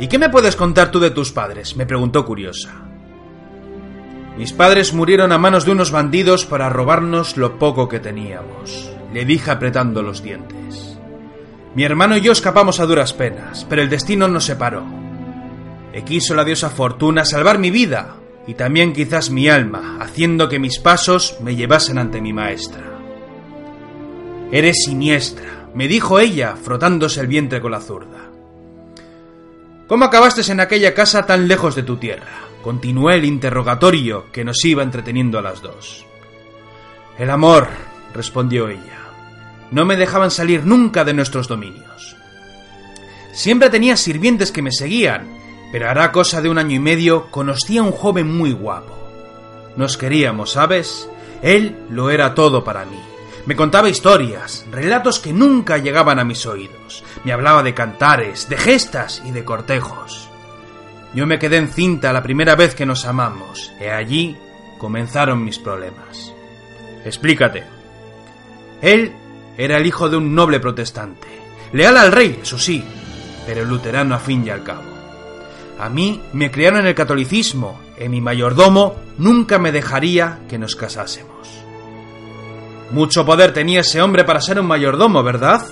¿Y 0.00 0.08
qué 0.08 0.18
me 0.18 0.30
puedes 0.30 0.56
contar 0.56 0.90
tú 0.90 0.98
de 0.98 1.10
tus 1.10 1.30
padres? 1.30 1.76
me 1.76 1.86
preguntó 1.86 2.24
curiosa. 2.24 2.72
Mis 4.36 4.52
padres 4.52 4.92
murieron 4.92 5.30
a 5.30 5.38
manos 5.38 5.64
de 5.64 5.72
unos 5.72 5.92
bandidos 5.92 6.44
para 6.44 6.68
robarnos 6.68 7.36
lo 7.36 7.58
poco 7.58 7.88
que 7.88 8.00
teníamos, 8.00 8.90
le 9.12 9.24
dije 9.24 9.50
apretando 9.50 10.02
los 10.02 10.22
dientes. 10.22 10.98
Mi 11.74 11.84
hermano 11.84 12.16
y 12.16 12.20
yo 12.20 12.32
escapamos 12.32 12.80
a 12.80 12.86
duras 12.86 13.12
penas, 13.12 13.64
pero 13.68 13.82
el 13.82 13.90
destino 13.90 14.26
nos 14.26 14.44
separó. 14.44 14.84
E 15.92 16.02
quiso 16.02 16.34
la 16.34 16.44
diosa 16.44 16.70
Fortuna 16.70 17.24
salvar 17.24 17.58
mi 17.58 17.70
vida, 17.70 18.16
y 18.46 18.54
también 18.54 18.92
quizás 18.92 19.30
mi 19.30 19.48
alma, 19.48 19.98
haciendo 20.00 20.48
que 20.48 20.58
mis 20.58 20.78
pasos 20.78 21.36
me 21.40 21.56
llevasen 21.56 21.98
ante 21.98 22.20
mi 22.20 22.32
maestra. 22.32 22.98
Eres 24.52 24.84
siniestra, 24.84 25.68
me 25.74 25.88
dijo 25.88 26.18
ella, 26.18 26.56
frotándose 26.56 27.20
el 27.20 27.26
vientre 27.26 27.60
con 27.60 27.72
la 27.72 27.80
zurda. 27.80 28.30
¿Cómo 29.86 30.04
acabaste 30.04 30.50
en 30.50 30.60
aquella 30.60 30.94
casa 30.94 31.26
tan 31.26 31.48
lejos 31.48 31.74
de 31.74 31.82
tu 31.82 31.96
tierra? 31.96 32.48
Continué 32.62 33.16
el 33.16 33.24
interrogatorio 33.24 34.30
que 34.32 34.44
nos 34.44 34.64
iba 34.64 34.82
entreteniendo 34.82 35.38
a 35.38 35.42
las 35.42 35.60
dos. 35.60 36.06
El 37.18 37.30
amor, 37.30 37.68
respondió 38.14 38.68
ella. 38.68 39.00
No 39.70 39.84
me 39.84 39.96
dejaban 39.96 40.30
salir 40.30 40.64
nunca 40.64 41.04
de 41.04 41.12
nuestros 41.12 41.48
dominios. 41.48 42.16
Siempre 43.32 43.68
tenía 43.68 43.96
sirvientes 43.96 44.52
que 44.52 44.62
me 44.62 44.72
seguían, 44.72 45.43
pero 45.74 45.90
hará 45.90 46.12
cosa 46.12 46.40
de 46.40 46.48
un 46.48 46.56
año 46.58 46.76
y 46.76 46.78
medio 46.78 47.32
conocí 47.32 47.78
a 47.78 47.82
un 47.82 47.90
joven 47.90 48.32
muy 48.32 48.52
guapo. 48.52 48.96
Nos 49.74 49.96
queríamos, 49.96 50.52
¿sabes? 50.52 51.10
Él 51.42 51.76
lo 51.90 52.10
era 52.10 52.32
todo 52.32 52.62
para 52.62 52.84
mí. 52.84 53.00
Me 53.46 53.56
contaba 53.56 53.88
historias, 53.88 54.64
relatos 54.70 55.18
que 55.18 55.32
nunca 55.32 55.78
llegaban 55.78 56.20
a 56.20 56.24
mis 56.24 56.46
oídos. 56.46 57.02
Me 57.24 57.32
hablaba 57.32 57.64
de 57.64 57.74
cantares, 57.74 58.48
de 58.48 58.56
gestas 58.56 59.20
y 59.26 59.32
de 59.32 59.44
cortejos. 59.44 60.28
Yo 61.12 61.26
me 61.26 61.40
quedé 61.40 61.56
encinta 61.56 62.12
la 62.12 62.22
primera 62.22 62.54
vez 62.54 62.76
que 62.76 62.86
nos 62.86 63.04
amamos, 63.04 63.72
y 63.80 63.86
allí 63.86 64.36
comenzaron 64.78 65.44
mis 65.44 65.58
problemas. 65.58 66.32
Explícate. 67.04 67.64
Él 68.80 69.12
era 69.58 69.78
el 69.78 69.86
hijo 69.86 70.08
de 70.08 70.18
un 70.18 70.36
noble 70.36 70.60
protestante, 70.60 71.26
leal 71.72 71.96
al 71.96 72.12
rey, 72.12 72.38
eso 72.40 72.60
sí, 72.60 72.84
pero 73.44 73.64
luterano 73.64 74.14
a 74.14 74.20
fin 74.20 74.46
y 74.46 74.50
al 74.50 74.62
cabo. 74.62 74.93
A 75.84 75.90
mí 75.90 76.18
me 76.32 76.50
criaron 76.50 76.80
en 76.80 76.86
el 76.86 76.94
catolicismo, 76.94 77.78
y 78.02 78.08
mi 78.08 78.22
mayordomo 78.22 78.94
nunca 79.18 79.58
me 79.58 79.70
dejaría 79.70 80.38
que 80.48 80.56
nos 80.56 80.76
casásemos. 80.76 81.46
Mucho 82.90 83.26
poder 83.26 83.52
tenía 83.52 83.80
ese 83.80 84.00
hombre 84.00 84.24
para 84.24 84.40
ser 84.40 84.58
un 84.58 84.66
mayordomo, 84.66 85.22
¿verdad? 85.22 85.62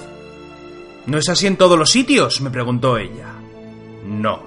¿No 1.06 1.16
es 1.16 1.30
así 1.30 1.46
en 1.46 1.56
todos 1.56 1.78
los 1.78 1.88
sitios? 1.88 2.42
me 2.42 2.50
preguntó 2.50 2.98
ella. 2.98 3.28
No. 4.04 4.42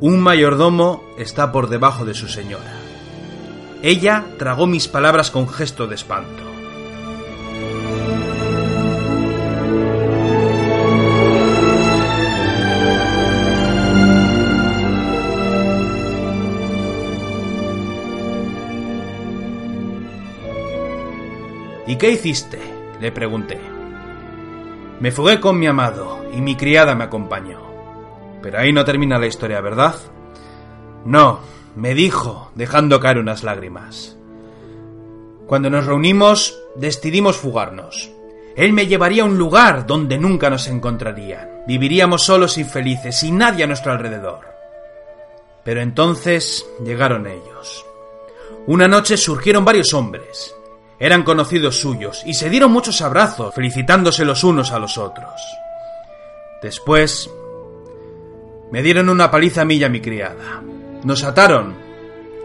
Un 0.00 0.20
mayordomo 0.20 1.02
está 1.16 1.50
por 1.50 1.70
debajo 1.70 2.04
de 2.04 2.12
su 2.12 2.28
señora. 2.28 2.76
Ella 3.82 4.26
tragó 4.38 4.66
mis 4.66 4.86
palabras 4.86 5.30
con 5.30 5.48
gesto 5.48 5.86
de 5.86 5.94
espanto. 5.94 6.42
Qué 22.02 22.10
hiciste? 22.10 22.58
le 23.00 23.12
pregunté. 23.12 23.60
Me 24.98 25.12
fugué 25.12 25.38
con 25.38 25.56
mi 25.56 25.68
amado 25.68 26.24
y 26.32 26.40
mi 26.40 26.56
criada 26.56 26.96
me 26.96 27.04
acompañó. 27.04 27.60
Pero 28.42 28.58
ahí 28.58 28.72
no 28.72 28.84
termina 28.84 29.20
la 29.20 29.28
historia, 29.28 29.60
¿verdad? 29.60 29.94
No, 31.04 31.38
me 31.76 31.94
dijo, 31.94 32.50
dejando 32.56 32.98
caer 32.98 33.18
unas 33.18 33.44
lágrimas. 33.44 34.16
Cuando 35.46 35.70
nos 35.70 35.86
reunimos, 35.86 36.58
decidimos 36.74 37.36
fugarnos. 37.36 38.10
Él 38.56 38.72
me 38.72 38.88
llevaría 38.88 39.22
a 39.22 39.26
un 39.26 39.38
lugar 39.38 39.86
donde 39.86 40.18
nunca 40.18 40.50
nos 40.50 40.66
encontrarían. 40.66 41.62
Viviríamos 41.68 42.24
solos 42.24 42.58
y 42.58 42.64
felices, 42.64 43.16
sin 43.16 43.38
nadie 43.38 43.62
a 43.62 43.68
nuestro 43.68 43.92
alrededor. 43.92 44.40
Pero 45.62 45.80
entonces 45.80 46.66
llegaron 46.84 47.28
ellos. 47.28 47.86
Una 48.66 48.88
noche 48.88 49.16
surgieron 49.16 49.64
varios 49.64 49.94
hombres, 49.94 50.52
eran 50.98 51.22
conocidos 51.22 51.80
suyos 51.80 52.22
y 52.24 52.34
se 52.34 52.50
dieron 52.50 52.72
muchos 52.72 53.00
abrazos, 53.00 53.54
felicitándose 53.54 54.24
los 54.24 54.44
unos 54.44 54.72
a 54.72 54.78
los 54.78 54.98
otros. 54.98 55.42
Después 56.62 57.30
me 58.70 58.82
dieron 58.82 59.08
una 59.08 59.30
paliza 59.30 59.62
a 59.62 59.64
mí 59.64 59.76
y 59.76 59.84
a 59.84 59.88
mi 59.88 60.00
criada. 60.00 60.62
Nos 61.04 61.24
ataron 61.24 61.74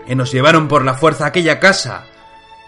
y 0.07 0.15
nos 0.15 0.31
llevaron 0.31 0.67
por 0.67 0.83
la 0.83 0.95
fuerza 0.95 1.25
a 1.25 1.27
aquella 1.27 1.59
casa, 1.59 2.05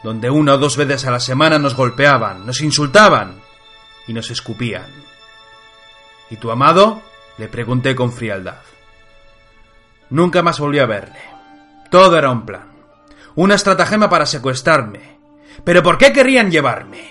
donde 0.03 0.29
una 0.29 0.53
o 0.53 0.57
dos 0.57 0.77
veces 0.77 1.05
a 1.05 1.11
la 1.11 1.19
semana 1.19 1.57
nos 1.57 1.75
golpeaban, 1.75 2.45
nos 2.45 2.61
insultaban 2.61 3.41
y 4.07 4.13
nos 4.13 4.29
escupían. 4.31 4.87
¿Y 6.29 6.35
tu 6.35 6.51
amado? 6.51 7.01
le 7.37 7.47
pregunté 7.47 7.95
con 7.95 8.11
frialdad. 8.11 8.59
Nunca 10.09 10.41
más 10.41 10.59
volví 10.59 10.79
a 10.79 10.85
verle. 10.85 11.19
Todo 11.89 12.17
era 12.17 12.29
un 12.29 12.45
plan. 12.45 12.67
Una 13.35 13.55
estratagema 13.55 14.09
para 14.09 14.25
secuestrarme, 14.25 15.17
¿Pero 15.63 15.83
por 15.83 15.97
qué 15.97 16.13
querrían 16.13 16.51
llevarme? 16.51 17.09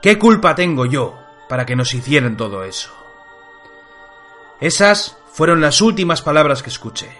¿Qué 0.00 0.18
culpa 0.18 0.54
tengo 0.54 0.86
yo 0.86 1.18
para 1.48 1.66
que 1.66 1.76
nos 1.76 1.94
hicieran 1.94 2.36
todo 2.36 2.64
eso? 2.64 2.90
Esas 4.60 5.18
fueron 5.32 5.60
las 5.60 5.80
últimas 5.80 6.22
palabras 6.22 6.62
que 6.62 6.70
escuché, 6.70 7.10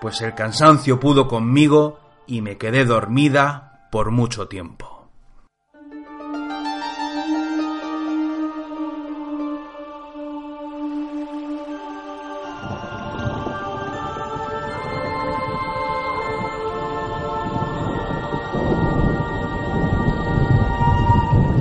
pues 0.00 0.20
el 0.20 0.34
cansancio 0.34 0.98
pudo 0.98 1.28
conmigo 1.28 2.00
y 2.26 2.40
me 2.40 2.56
quedé 2.56 2.84
dormida 2.84 3.88
por 3.90 4.10
mucho 4.10 4.48
tiempo. 4.48 4.97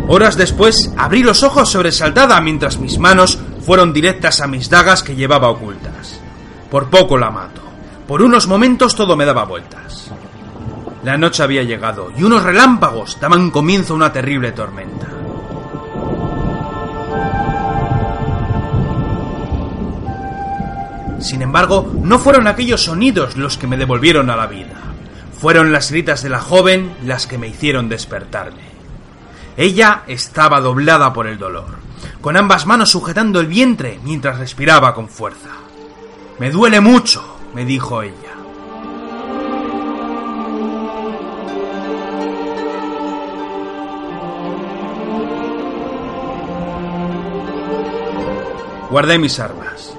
Horas 0.10 0.38
después 0.38 0.93
abrí 0.96 1.22
los 1.22 1.43
ojos 1.43 1.70
sobresaltada 1.70 2.39
mientras 2.39 2.80
mis 2.80 2.98
manos 2.98 3.39
fueron 3.65 3.91
directas 3.91 4.39
a 4.39 4.48
mis 4.48 4.70
dagas 4.70 5.04
que 5.04 5.15
llevaba 5.15 5.50
ocultas. 5.50 6.22
Por 6.72 6.89
poco 6.89 7.17
la 7.17 7.30
mato. 7.30 7.62
Por 8.08 8.22
unos 8.22 8.48
momentos 8.48 8.96
todo 8.96 9.17
me 9.17 9.26
daba 9.26 9.43
vueltas. 9.43 10.10
La 11.04 11.17
noche 11.17 11.43
había 11.43 11.63
llegado 11.63 12.10
y 12.17 12.24
unos 12.24 12.43
relámpagos 12.43 13.20
daban 13.20 13.52
comienzo 13.52 13.93
a 13.93 13.96
una 13.98 14.13
terrible 14.13 14.54
tormenta. 14.54 15.08
Sin 21.20 21.41
embargo, 21.41 21.91
no 22.02 22.17
fueron 22.17 22.48
aquellos 22.48 22.86
sonidos 22.86 23.36
los 23.36 23.58
que 23.58 23.67
me 23.67 23.76
devolvieron 23.76 24.30
a 24.30 24.38
la 24.38 24.48
vida. 24.48 24.76
Fueron 25.38 25.74
las 25.74 25.91
gritas 25.91 26.24
de 26.24 26.30
la 26.30 26.39
joven 26.39 26.96
las 27.04 27.28
que 27.28 27.38
me 27.38 27.50
hicieron 27.50 27.89
despertarme. 27.89 28.76
Ella 29.58 30.04
estaba 30.06 30.62
doblada 30.62 31.12
por 31.13 31.26
el 31.26 31.39
dolor. 31.39 31.88
con 32.22 32.38
ambas 32.38 32.65
manos 32.65 32.91
sujetando 32.91 33.39
el 33.39 33.48
vientre 33.48 34.00
mientras 34.04 34.38
respiraba 34.38 34.93
con 34.93 35.08
fuerza. 35.10 35.50
Me 36.39 36.52
duele 36.52 36.80
mucho, 36.80 37.38
me 37.56 37.65
dijo 37.65 38.04
ella. 38.04 38.13
Guardé 48.91 49.17
mis 49.17 49.39
armas. 49.39 49.93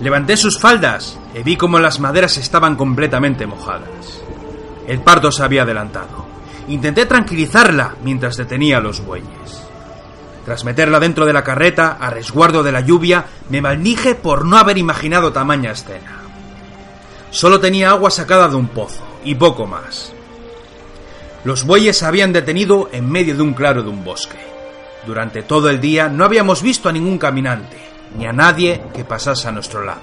Levanté 0.00 0.36
sus 0.36 0.60
faldas 0.60 1.18
y 1.34 1.42
vi 1.42 1.56
como 1.56 1.78
las 1.80 1.98
maderas 1.98 2.36
estaban 2.36 2.76
completamente 2.76 3.46
mojadas. 3.46 4.22
El 4.86 5.00
parto 5.00 5.32
se 5.32 5.42
había 5.42 5.62
adelantado. 5.62 6.27
Intenté 6.68 7.06
tranquilizarla 7.06 7.96
mientras 8.04 8.36
detenía 8.36 8.80
los 8.80 9.04
bueyes. 9.04 9.68
Tras 10.44 10.64
meterla 10.64 11.00
dentro 11.00 11.26
de 11.26 11.32
la 11.32 11.44
carreta, 11.44 11.96
a 12.00 12.10
resguardo 12.10 12.62
de 12.62 12.72
la 12.72 12.80
lluvia, 12.80 13.24
me 13.48 13.60
maldije 13.60 14.14
por 14.14 14.44
no 14.44 14.56
haber 14.56 14.78
imaginado 14.78 15.32
tamaña 15.32 15.72
escena. 15.72 16.20
Solo 17.30 17.60
tenía 17.60 17.90
agua 17.90 18.10
sacada 18.10 18.48
de 18.48 18.56
un 18.56 18.68
pozo, 18.68 19.02
y 19.24 19.34
poco 19.34 19.66
más. 19.66 20.12
Los 21.44 21.64
bueyes 21.64 21.98
se 21.98 22.06
habían 22.06 22.32
detenido 22.32 22.88
en 22.92 23.10
medio 23.10 23.36
de 23.36 23.42
un 23.42 23.54
claro 23.54 23.82
de 23.82 23.90
un 23.90 24.04
bosque. 24.04 24.38
Durante 25.06 25.42
todo 25.42 25.70
el 25.70 25.80
día 25.80 26.08
no 26.08 26.24
habíamos 26.24 26.62
visto 26.62 26.88
a 26.88 26.92
ningún 26.92 27.18
caminante, 27.18 27.78
ni 28.16 28.26
a 28.26 28.32
nadie 28.32 28.82
que 28.94 29.04
pasase 29.04 29.48
a 29.48 29.52
nuestro 29.52 29.84
lado. 29.84 30.00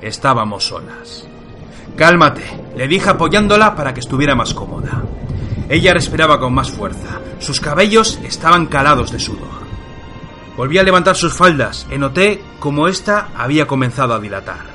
Estábamos 0.00 0.64
solas. 0.64 1.24
Cálmate, 1.96 2.42
le 2.76 2.88
dije 2.88 3.10
apoyándola 3.10 3.74
para 3.74 3.92
que 3.92 4.00
estuviera 4.00 4.34
más 4.34 4.54
cómoda. 4.54 5.02
Ella 5.72 5.94
respiraba 5.94 6.38
con 6.38 6.52
más 6.52 6.70
fuerza. 6.70 7.18
Sus 7.38 7.58
cabellos 7.58 8.20
estaban 8.22 8.66
calados 8.66 9.10
de 9.10 9.18
sudor. 9.18 9.62
Volví 10.54 10.76
a 10.76 10.82
levantar 10.82 11.16
sus 11.16 11.32
faldas 11.32 11.86
y 11.90 11.96
noté 11.96 12.42
cómo 12.58 12.88
ésta 12.88 13.28
había 13.34 13.66
comenzado 13.66 14.12
a 14.12 14.20
dilatar. 14.20 14.66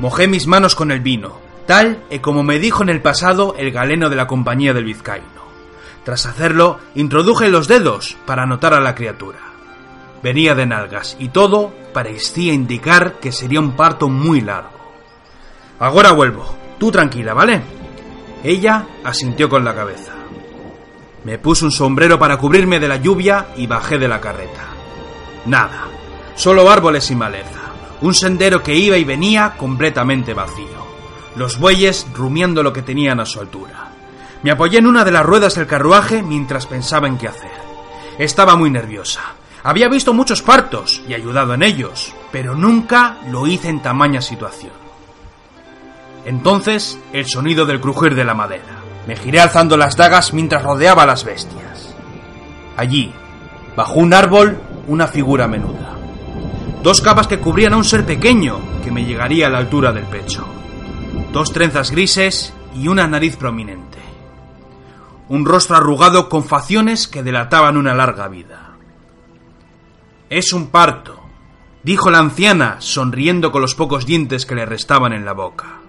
Mojé 0.00 0.26
mis 0.26 0.48
manos 0.48 0.74
con 0.74 0.90
el 0.90 0.98
vino, 0.98 1.38
tal 1.64 2.02
y 2.10 2.18
como 2.18 2.42
me 2.42 2.58
dijo 2.58 2.82
en 2.82 2.88
el 2.88 3.00
pasado 3.00 3.54
el 3.56 3.70
galeno 3.70 4.10
de 4.10 4.16
la 4.16 4.26
compañía 4.26 4.74
del 4.74 4.84
vizcaíno. 4.84 5.28
Tras 6.02 6.26
hacerlo, 6.26 6.80
introduje 6.96 7.48
los 7.48 7.68
dedos 7.68 8.16
para 8.26 8.42
anotar 8.42 8.74
a 8.74 8.80
la 8.80 8.96
criatura. 8.96 9.38
Venía 10.24 10.56
de 10.56 10.66
nalgas 10.66 11.16
y 11.20 11.28
todo 11.28 11.72
parecía 11.92 12.52
indicar 12.52 13.20
que 13.20 13.30
sería 13.30 13.60
un 13.60 13.76
parto 13.76 14.08
muy 14.08 14.40
largo. 14.40 14.92
Ahora 15.78 16.10
vuelvo. 16.10 16.52
Tú 16.80 16.90
tranquila, 16.90 17.32
¿vale? 17.32 17.77
Ella 18.44 18.86
asintió 19.04 19.48
con 19.48 19.64
la 19.64 19.74
cabeza. 19.74 20.12
Me 21.24 21.38
puse 21.38 21.64
un 21.64 21.72
sombrero 21.72 22.18
para 22.18 22.36
cubrirme 22.36 22.78
de 22.78 22.88
la 22.88 22.96
lluvia 22.96 23.48
y 23.56 23.66
bajé 23.66 23.98
de 23.98 24.08
la 24.08 24.20
carreta. 24.20 24.66
Nada, 25.46 25.88
solo 26.36 26.70
árboles 26.70 27.10
y 27.10 27.16
maleza. 27.16 27.60
Un 28.00 28.14
sendero 28.14 28.62
que 28.62 28.76
iba 28.76 28.96
y 28.96 29.04
venía 29.04 29.54
completamente 29.56 30.34
vacío. 30.34 30.86
Los 31.34 31.58
bueyes 31.58 32.06
rumiando 32.14 32.62
lo 32.62 32.72
que 32.72 32.82
tenían 32.82 33.18
a 33.20 33.26
su 33.26 33.40
altura. 33.40 33.88
Me 34.42 34.52
apoyé 34.52 34.78
en 34.78 34.86
una 34.86 35.04
de 35.04 35.10
las 35.10 35.26
ruedas 35.26 35.56
del 35.56 35.66
carruaje 35.66 36.22
mientras 36.22 36.66
pensaba 36.66 37.08
en 37.08 37.18
qué 37.18 37.26
hacer. 37.26 37.50
Estaba 38.18 38.54
muy 38.54 38.70
nerviosa. 38.70 39.20
Había 39.64 39.88
visto 39.88 40.14
muchos 40.14 40.42
partos 40.42 41.02
y 41.08 41.14
ayudado 41.14 41.54
en 41.54 41.64
ellos, 41.64 42.14
pero 42.30 42.54
nunca 42.54 43.16
lo 43.30 43.46
hice 43.48 43.68
en 43.68 43.82
tamaña 43.82 44.20
situación. 44.20 44.87
Entonces, 46.24 46.98
el 47.12 47.26
sonido 47.26 47.66
del 47.66 47.80
crujir 47.80 48.14
de 48.14 48.24
la 48.24 48.34
madera. 48.34 48.78
Me 49.06 49.16
giré 49.16 49.40
alzando 49.40 49.76
las 49.76 49.96
dagas 49.96 50.34
mientras 50.34 50.62
rodeaba 50.62 51.04
a 51.04 51.06
las 51.06 51.24
bestias. 51.24 51.94
Allí, 52.76 53.12
bajo 53.74 53.94
un 53.94 54.12
árbol, 54.12 54.60
una 54.86 55.06
figura 55.06 55.48
menuda. 55.48 55.96
Dos 56.82 57.00
capas 57.00 57.26
que 57.26 57.38
cubrían 57.38 57.72
a 57.72 57.76
un 57.76 57.84
ser 57.84 58.04
pequeño 58.04 58.58
que 58.84 58.90
me 58.90 59.04
llegaría 59.04 59.46
a 59.46 59.50
la 59.50 59.58
altura 59.58 59.92
del 59.92 60.04
pecho. 60.04 60.46
Dos 61.32 61.52
trenzas 61.52 61.90
grises 61.90 62.52
y 62.74 62.88
una 62.88 63.06
nariz 63.06 63.36
prominente. 63.36 63.98
Un 65.28 65.44
rostro 65.44 65.76
arrugado 65.76 66.28
con 66.28 66.44
facciones 66.44 67.08
que 67.08 67.22
delataban 67.22 67.76
una 67.76 67.94
larga 67.94 68.28
vida. 68.28 68.76
Es 70.30 70.52
un 70.52 70.68
parto, 70.68 71.20
dijo 71.82 72.10
la 72.10 72.18
anciana, 72.18 72.76
sonriendo 72.80 73.50
con 73.50 73.62
los 73.62 73.74
pocos 73.74 74.06
dientes 74.06 74.46
que 74.46 74.54
le 74.54 74.66
restaban 74.66 75.12
en 75.12 75.24
la 75.24 75.32
boca. 75.32 75.80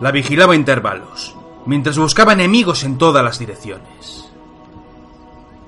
La 0.00 0.10
vigilaba 0.10 0.54
a 0.54 0.56
intervalos, 0.56 1.36
mientras 1.66 1.98
buscaba 1.98 2.32
enemigos 2.32 2.84
en 2.84 2.98
todas 2.98 3.22
las 3.22 3.38
direcciones. 3.38 4.30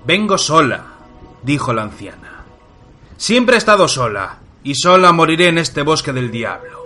Vengo 0.04 0.38
sola, 0.38 0.84
dijo 1.42 1.72
la 1.72 1.82
anciana. 1.82 2.44
Siempre 3.16 3.56
he 3.56 3.58
estado 3.58 3.86
sola, 3.88 4.38
y 4.64 4.74
sola 4.74 5.12
moriré 5.12 5.48
en 5.48 5.58
este 5.58 5.82
bosque 5.82 6.12
del 6.12 6.30
diablo. 6.30 6.82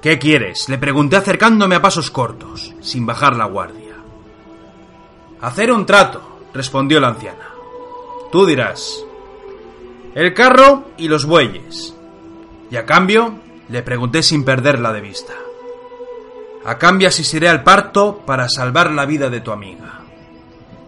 ¿Qué 0.00 0.18
quieres? 0.18 0.68
le 0.68 0.78
pregunté 0.78 1.16
acercándome 1.16 1.74
a 1.74 1.82
pasos 1.82 2.10
cortos, 2.10 2.72
sin 2.80 3.06
bajar 3.06 3.36
la 3.36 3.44
guardia. 3.44 3.94
Hacer 5.40 5.72
un 5.72 5.86
trato, 5.86 6.40
respondió 6.54 7.00
la 7.00 7.08
anciana. 7.08 7.50
Tú 8.30 8.46
dirás. 8.46 9.04
El 10.14 10.34
carro 10.34 10.84
y 10.96 11.08
los 11.08 11.24
bueyes. 11.24 11.94
Y 12.70 12.76
a 12.76 12.86
cambio, 12.86 13.34
le 13.68 13.82
pregunté 13.82 14.22
sin 14.22 14.44
perderla 14.44 14.92
de 14.92 15.00
vista. 15.00 15.34
A 16.64 16.78
cambio 16.78 17.08
asistiré 17.08 17.48
al 17.48 17.64
parto 17.64 18.18
para 18.24 18.48
salvar 18.48 18.92
la 18.92 19.04
vida 19.04 19.28
de 19.28 19.40
tu 19.40 19.50
amiga. 19.50 20.00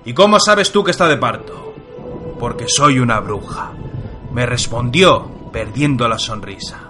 ¿Y 0.04 0.14
cómo 0.14 0.38
sabes 0.38 0.70
tú 0.70 0.84
que 0.84 0.92
está 0.92 1.08
de 1.08 1.16
parto? 1.16 1.74
Porque 2.38 2.66
soy 2.68 3.00
una 3.00 3.18
bruja. 3.18 3.72
Me 4.32 4.46
respondió, 4.46 5.28
perdiendo 5.52 6.06
la 6.08 6.18
sonrisa. 6.18 6.80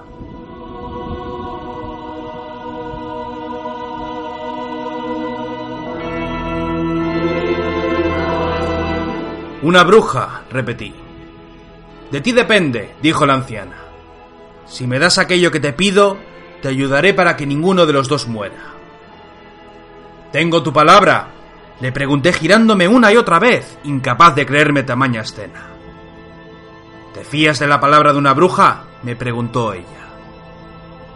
Una 9.62 9.82
bruja, 9.82 10.42
repetí. 10.50 10.92
De 12.10 12.20
ti 12.20 12.32
depende, 12.32 12.96
dijo 13.00 13.24
la 13.24 13.32
anciana. 13.32 13.78
Si 14.66 14.86
me 14.86 14.98
das 14.98 15.16
aquello 15.16 15.50
que 15.50 15.60
te 15.60 15.72
pido, 15.72 16.18
te 16.60 16.68
ayudaré 16.68 17.14
para 17.14 17.34
que 17.34 17.46
ninguno 17.46 17.86
de 17.86 17.94
los 17.94 18.08
dos 18.08 18.28
muera. 18.28 18.73
Tengo 20.34 20.64
tu 20.64 20.72
palabra, 20.72 21.28
le 21.78 21.92
pregunté 21.92 22.32
girándome 22.32 22.88
una 22.88 23.12
y 23.12 23.16
otra 23.16 23.38
vez, 23.38 23.78
incapaz 23.84 24.34
de 24.34 24.44
creerme 24.44 24.82
tamaña 24.82 25.20
escena. 25.20 25.68
¿Te 27.14 27.22
fías 27.22 27.60
de 27.60 27.68
la 27.68 27.78
palabra 27.78 28.12
de 28.12 28.18
una 28.18 28.34
bruja? 28.34 28.82
me 29.04 29.14
preguntó 29.14 29.72
ella. 29.72 30.08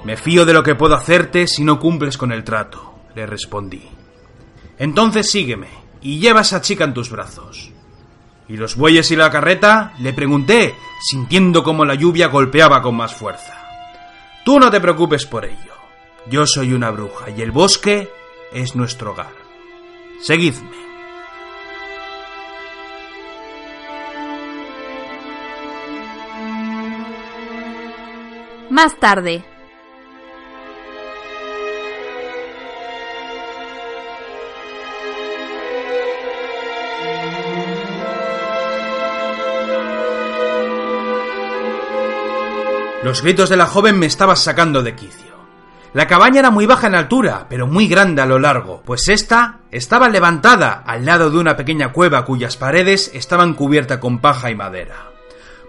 Me 0.05 0.17
fío 0.17 0.47
de 0.47 0.53
lo 0.53 0.63
que 0.63 0.77
puedo 0.77 0.95
hacerte 0.95 1.49
si 1.49 1.65
no 1.65 1.81
cumples 1.81 2.17
con 2.17 2.31
el 2.31 2.45
trato, 2.45 2.95
le 3.17 3.27
respondí. 3.27 3.83
Entonces 4.79 5.29
sígueme 5.29 5.67
y 6.01 6.21
lleva 6.21 6.39
a 6.39 6.43
esa 6.43 6.61
chica 6.61 6.85
en 6.85 6.95
tus 6.95 7.11
brazos. 7.11 7.73
¿Y 8.47 8.57
los 8.57 8.77
bueyes 8.77 9.11
y 9.11 9.17
la 9.17 9.33
carreta? 9.33 9.95
le 9.99 10.13
pregunté, 10.13 10.77
sintiendo 11.03 11.65
como 11.65 11.85
la 11.85 11.97
lluvia 11.97 12.29
golpeaba 12.29 12.81
con 12.81 12.95
más 12.95 13.17
fuerza. 13.17 13.55
Tú 14.45 14.61
no 14.61 14.71
te 14.71 14.81
preocupes 14.81 15.27
por 15.27 15.45
ello. 15.45 15.75
Yo 16.31 16.47
soy 16.47 16.73
una 16.73 16.93
bruja 16.93 17.31
y 17.31 17.43
el 17.43 17.51
bosque 17.51 18.13
es 18.53 18.75
nuestro 18.75 19.13
hogar. 19.13 19.33
Seguidme. 20.21 20.69
Más 28.71 28.99
tarde. 28.99 29.45
Los 43.03 43.23
gritos 43.23 43.49
de 43.49 43.57
la 43.57 43.67
joven 43.67 43.99
me 43.99 44.07
estaban 44.07 44.37
sacando 44.37 44.83
de 44.83 44.95
quicio. 44.95 45.28
La 45.95 46.07
cabaña 46.07 46.41
era 46.41 46.51
muy 46.51 46.67
baja 46.67 46.87
en 46.87 46.95
altura, 46.95 47.47
pero 47.49 47.67
muy 47.67 47.89
grande 47.89 48.21
a 48.21 48.27
lo 48.27 48.39
largo, 48.39 48.83
pues 48.85 49.09
esta 49.09 49.61
estaba 49.71 50.09
levantada 50.09 50.83
al 50.87 51.07
lado 51.07 51.31
de 51.31 51.39
una 51.39 51.57
pequeña 51.57 51.93
cueva 51.93 52.25
cuyas 52.27 52.57
paredes 52.57 53.11
estaban 53.15 53.55
cubiertas 53.55 53.99
con 53.99 54.19
paja 54.19 54.51
y 54.51 54.55
madera. 54.55 55.11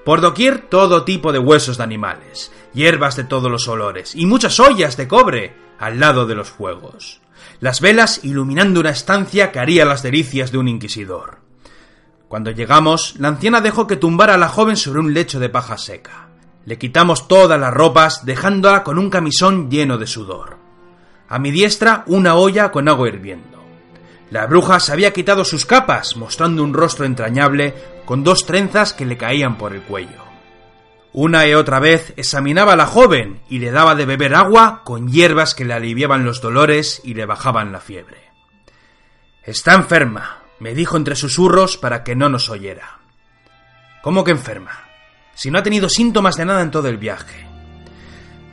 Por 0.03 0.19
doquier 0.21 0.59
todo 0.69 1.03
tipo 1.03 1.31
de 1.31 1.39
huesos 1.39 1.77
de 1.77 1.83
animales, 1.83 2.51
hierbas 2.73 3.15
de 3.15 3.23
todos 3.23 3.49
los 3.49 3.67
olores 3.67 4.13
y 4.15 4.25
muchas 4.25 4.59
ollas 4.59 4.97
de 4.97 5.07
cobre 5.07 5.55
al 5.79 5.99
lado 5.99 6.25
de 6.25 6.35
los 6.35 6.49
fuegos. 6.49 7.21
Las 7.61 7.79
velas 7.79 8.23
iluminando 8.23 8.81
una 8.81 8.89
estancia 8.89 9.51
que 9.51 9.59
haría 9.59 9.85
las 9.85 10.03
delicias 10.03 10.51
de 10.51 10.57
un 10.57 10.67
inquisidor. 10.67 11.39
Cuando 12.27 12.51
llegamos, 12.51 13.15
la 13.17 13.29
anciana 13.29 13.61
dejó 13.61 13.87
que 13.87 13.95
tumbara 13.95 14.35
a 14.35 14.37
la 14.37 14.49
joven 14.49 14.77
sobre 14.77 14.99
un 14.99 15.13
lecho 15.13 15.39
de 15.39 15.49
paja 15.49 15.77
seca. 15.77 16.28
Le 16.65 16.77
quitamos 16.77 17.27
todas 17.27 17.59
las 17.59 17.73
ropas, 17.73 18.25
dejándola 18.25 18.83
con 18.83 18.99
un 18.99 19.09
camisón 19.09 19.69
lleno 19.69 19.97
de 19.97 20.07
sudor. 20.07 20.57
A 21.27 21.39
mi 21.39 21.51
diestra 21.51 22.03
una 22.07 22.35
olla 22.35 22.71
con 22.71 22.87
agua 22.87 23.07
hirviendo. 23.07 23.63
La 24.31 24.45
bruja 24.45 24.79
se 24.79 24.91
había 24.91 25.13
quitado 25.13 25.43
sus 25.43 25.65
capas, 25.65 26.15
mostrando 26.15 26.63
un 26.63 26.73
rostro 26.73 27.05
entrañable 27.05 27.73
con 28.05 28.23
dos 28.23 28.45
trenzas 28.45 28.93
que 28.93 29.05
le 29.05 29.17
caían 29.17 29.57
por 29.57 29.73
el 29.73 29.81
cuello. 29.81 30.23
Una 31.11 31.47
y 31.47 31.55
otra 31.55 31.79
vez 31.79 32.13
examinaba 32.17 32.73
a 32.73 32.75
la 32.75 32.85
joven 32.85 33.41
y 33.49 33.57
le 33.57 33.71
daba 33.71 33.95
de 33.95 34.05
beber 34.05 34.35
agua 34.35 34.83
con 34.83 35.11
hierbas 35.11 35.55
que 35.55 35.65
le 35.65 35.73
aliviaban 35.73 36.23
los 36.23 36.41
dolores 36.41 37.01
y 37.03 37.15
le 37.15 37.25
bajaban 37.25 37.71
la 37.71 37.79
fiebre. 37.79 38.29
Está 39.43 39.73
enferma, 39.73 40.43
me 40.59 40.75
dijo 40.75 40.97
entre 40.97 41.15
susurros 41.15 41.77
para 41.77 42.03
que 42.03 42.15
no 42.15 42.29
nos 42.29 42.49
oyera. 42.49 42.99
¿Cómo 44.03 44.23
que 44.23 44.31
enferma? 44.31 44.88
Si 45.39 45.49
no 45.49 45.57
ha 45.57 45.63
tenido 45.63 45.87
síntomas 45.87 46.35
de 46.35 46.43
nada 46.43 46.61
en 46.61 46.69
todo 46.69 46.89
el 46.89 46.97
viaje. 46.97 47.47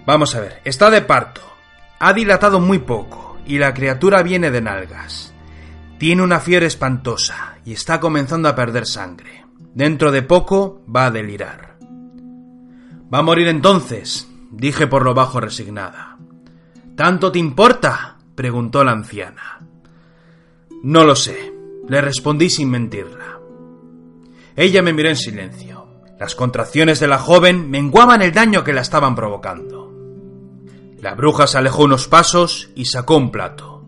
Vamos 0.07 0.37
a 0.37 0.41
ver, 0.41 0.61
está 0.65 0.89
de 0.89 1.03
parto. 1.03 1.41
Ha 1.99 2.13
dilatado 2.13 2.61
muy 2.61 2.79
poco 2.79 3.39
y 3.45 3.59
la 3.59 3.75
criatura 3.75 4.23
viene 4.23 4.53
de 4.53 4.61
nalgas. 4.61 5.35
Tiene 5.99 6.23
una 6.23 6.39
fiebre 6.39 6.67
espantosa 6.67 7.59
y 7.65 7.73
está 7.73 7.99
comenzando 7.99 8.49
a 8.49 8.55
perder 8.55 8.87
sangre. 8.87 9.45
Dentro 9.75 10.13
de 10.13 10.23
poco 10.23 10.81
va 10.89 11.07
a 11.07 11.11
delirar. 11.11 11.77
Va 13.13 13.19
a 13.19 13.23
morir 13.23 13.49
entonces, 13.49 14.29
dije 14.53 14.87
por 14.87 15.03
lo 15.03 15.13
bajo 15.13 15.41
resignada. 15.41 16.17
¿Tanto 16.95 17.33
te 17.33 17.41
importa? 17.41 18.19
preguntó 18.37 18.85
la 18.85 18.93
anciana. 18.93 19.59
No 20.85 21.03
lo 21.03 21.17
sé, 21.17 21.53
le 21.89 22.01
respondí 22.01 22.49
sin 22.49 22.71
mentirla. 22.71 23.41
Ella 24.55 24.83
me 24.83 24.93
miró 24.93 25.09
en 25.09 25.17
silencio. 25.17 25.76
Las 26.19 26.35
contracciones 26.35 26.99
de 26.99 27.09
la 27.09 27.19
joven 27.19 27.71
menguaban 27.71 28.23
el 28.23 28.33
daño 28.33 28.65
que 28.65 28.73
la 28.73 28.81
estaban 28.81 29.15
provocando. 29.15 29.93
La 31.01 31.15
bruja 31.15 31.47
se 31.47 31.59
alejó 31.59 31.85
unos 31.85 32.09
pasos 32.09 32.71
y 32.75 32.87
sacó 32.87 33.17
un 33.17 33.31
plato. 33.31 33.85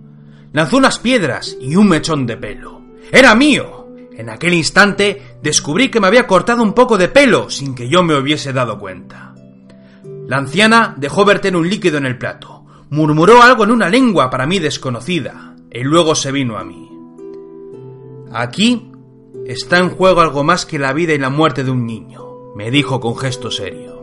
Lanzó 0.53 0.77
unas 0.77 0.99
piedras 0.99 1.57
y 1.61 1.77
un 1.77 1.89
mechón 1.89 2.27
de 2.27 2.37
pelo. 2.37 2.83
¡Era 3.11 3.35
mío! 3.35 3.89
En 4.13 4.29
aquel 4.29 4.53
instante 4.55 5.37
descubrí 5.43 5.91
que 5.91 6.01
me 6.01 6.07
había 6.07 6.27
cortado 6.27 6.63
un 6.63 6.75
poco 6.75 6.99
de 6.99 7.09
pelo 7.09 7.49
sin 7.51 7.75
que 7.75 7.89
yo 7.89 8.03
me 8.03 8.17
hubiese 8.17 8.53
dado 8.53 8.79
cuenta. 8.79 9.35
La 10.27 10.37
anciana 10.37 10.95
dejó 10.99 11.25
verter 11.25 11.57
un 11.57 11.69
líquido 11.69 11.97
en 11.97 12.05
el 12.05 12.19
plato, 12.19 12.67
murmuró 12.91 13.43
algo 13.43 13.65
en 13.65 13.71
una 13.71 13.89
lengua 13.89 14.29
para 14.29 14.47
mí 14.47 14.59
desconocida, 14.59 15.55
y 15.73 15.83
luego 15.85 16.15
se 16.15 16.33
vino 16.33 16.59
a 16.59 16.65
mí. 16.65 16.91
Aquí 18.33 18.88
está 19.49 19.79
en 19.79 19.89
juego 19.89 20.21
algo 20.21 20.45
más 20.45 20.67
que 20.67 20.79
la 20.79 20.93
vida 20.93 21.15
y 21.15 21.19
la 21.19 21.31
muerte 21.31 21.65
de 21.65 21.71
un 21.71 21.87
niño, 21.87 22.53
me 22.55 22.71
dijo 22.71 23.01
con 23.01 23.17
gesto 23.17 23.51
serio. 23.51 23.97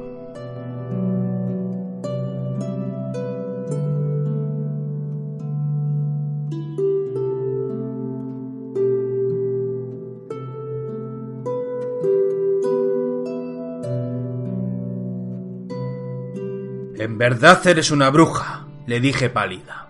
En 16.98 17.20
verdad 17.20 17.66
eres 17.68 17.92
una 17.92 18.10
bruja, 18.10 18.66
le 18.88 19.00
dije 19.00 19.30
pálida. 19.30 19.90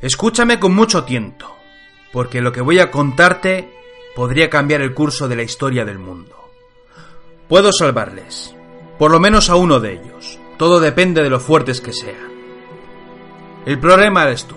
Escúchame 0.00 0.58
con 0.58 0.74
mucho 0.74 1.04
tiento, 1.04 1.54
porque 2.10 2.40
lo 2.40 2.52
que 2.52 2.62
voy 2.62 2.78
a 2.78 2.90
contarte 2.90 3.76
podría 4.16 4.50
cambiar 4.50 4.80
el 4.80 4.94
curso 4.94 5.28
de 5.28 5.36
la 5.36 5.42
historia 5.44 5.84
del 5.84 5.98
mundo. 5.98 6.34
Puedo 7.48 7.70
salvarles, 7.72 8.56
por 8.98 9.12
lo 9.12 9.20
menos 9.20 9.50
a 9.50 9.56
uno 9.56 9.78
de 9.78 9.92
ellos. 9.92 10.40
Todo 10.56 10.80
depende 10.80 11.22
de 11.22 11.30
lo 11.30 11.38
fuertes 11.38 11.82
que 11.82 11.92
sean. 11.92 12.32
El 13.66 13.78
problema 13.78 14.24
eres 14.24 14.46
tú. 14.46 14.56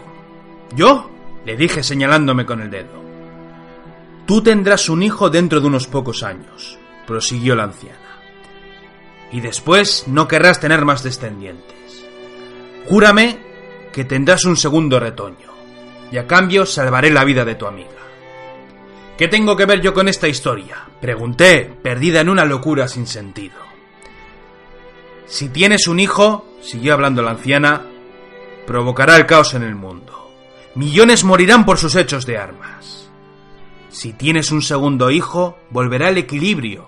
¿Yo? 0.75 1.11
le 1.45 1.57
dije 1.57 1.83
señalándome 1.83 2.45
con 2.45 2.61
el 2.61 2.71
dedo. 2.71 3.03
Tú 4.25 4.41
tendrás 4.41 4.89
un 4.89 5.03
hijo 5.03 5.29
dentro 5.29 5.59
de 5.59 5.67
unos 5.67 5.87
pocos 5.87 6.23
años, 6.23 6.77
prosiguió 7.05 7.55
la 7.55 7.63
anciana 7.63 8.09
y 9.31 9.41
después 9.41 10.05
no 10.07 10.27
querrás 10.27 10.59
tener 10.59 10.85
más 10.85 11.03
descendientes. 11.03 12.05
Júrame 12.87 13.37
que 13.91 14.05
tendrás 14.05 14.45
un 14.45 14.57
segundo 14.57 14.99
retoño, 14.99 15.49
y 16.11 16.17
a 16.17 16.27
cambio 16.27 16.65
salvaré 16.65 17.11
la 17.11 17.23
vida 17.23 17.45
de 17.45 17.55
tu 17.55 17.65
amiga. 17.65 17.89
¿Qué 19.19 19.27
tengo 19.27 19.57
que 19.57 19.65
ver 19.65 19.81
yo 19.81 19.93
con 19.93 20.07
esta 20.07 20.29
historia? 20.29 20.77
Pregunté, 21.01 21.69
perdida 21.83 22.21
en 22.21 22.29
una 22.29 22.45
locura 22.45 22.87
sin 22.87 23.05
sentido. 23.05 23.57
Si 25.25 25.49
tienes 25.49 25.89
un 25.89 25.99
hijo, 25.99 26.45
siguió 26.61 26.93
hablando 26.93 27.21
la 27.21 27.31
anciana, 27.31 27.81
provocará 28.65 29.17
el 29.17 29.25
caos 29.25 29.55
en 29.55 29.63
el 29.63 29.75
mundo. 29.75 30.31
Millones 30.73 31.25
morirán 31.25 31.65
por 31.65 31.77
sus 31.77 31.95
hechos 31.95 32.25
de 32.25 32.37
armas. 32.37 33.09
Si 33.89 34.13
tienes 34.13 34.53
un 34.53 34.61
segundo 34.61 35.11
hijo, 35.11 35.57
volverá 35.69 36.07
el 36.07 36.17
equilibrio 36.17 36.87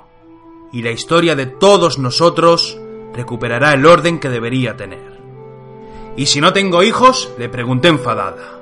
y 0.72 0.84
la 0.84 0.92
historia 0.92 1.36
de 1.36 1.48
todos 1.48 2.00
nosotros 2.00 2.80
recuperará 3.14 3.74
el 3.74 3.86
orden 3.86 4.22
que 4.22 4.30
debería 4.30 4.78
tener. 4.78 5.20
¿Y 6.16 6.28
si 6.28 6.40
no 6.40 6.54
tengo 6.54 6.82
hijos? 6.82 7.30
le 7.38 7.50
pregunté 7.50 7.90
enfadada. 7.90 8.62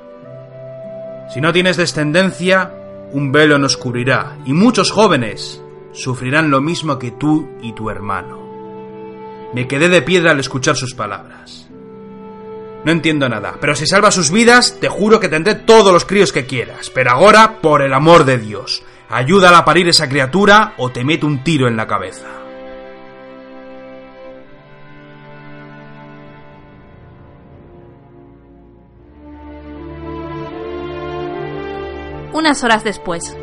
Si 1.32 1.40
no 1.40 1.52
tienes 1.52 1.76
descendencia, 1.76 2.79
un 3.12 3.32
velo 3.32 3.58
nos 3.58 3.76
cubrirá 3.76 4.38
y 4.44 4.52
muchos 4.52 4.90
jóvenes 4.90 5.62
sufrirán 5.92 6.50
lo 6.50 6.60
mismo 6.60 6.98
que 6.98 7.10
tú 7.10 7.48
y 7.62 7.72
tu 7.72 7.90
hermano. 7.90 8.38
Me 9.54 9.66
quedé 9.66 9.88
de 9.88 10.02
piedra 10.02 10.30
al 10.30 10.40
escuchar 10.40 10.76
sus 10.76 10.94
palabras. 10.94 11.68
No 12.84 12.92
entiendo 12.92 13.28
nada, 13.28 13.56
pero 13.60 13.74
si 13.74 13.86
salvas 13.86 14.14
sus 14.14 14.30
vidas, 14.30 14.78
te 14.80 14.88
juro 14.88 15.20
que 15.20 15.28
tendré 15.28 15.54
todos 15.54 15.92
los 15.92 16.04
críos 16.04 16.32
que 16.32 16.46
quieras. 16.46 16.90
Pero 16.90 17.10
ahora, 17.10 17.60
por 17.60 17.82
el 17.82 17.92
amor 17.92 18.24
de 18.24 18.38
Dios, 18.38 18.82
Ayúdala 19.12 19.58
a 19.58 19.64
parir 19.64 19.88
esa 19.88 20.08
criatura 20.08 20.74
o 20.76 20.90
te 20.90 21.02
meto 21.02 21.26
un 21.26 21.42
tiro 21.42 21.66
en 21.66 21.76
la 21.76 21.88
cabeza. 21.88 22.28
Unas 32.32 32.62
horas 32.62 32.84
después. 32.84 33.36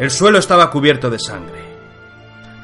El 0.00 0.10
suelo 0.10 0.38
estaba 0.38 0.70
cubierto 0.70 1.10
de 1.10 1.18
sangre. 1.18 1.62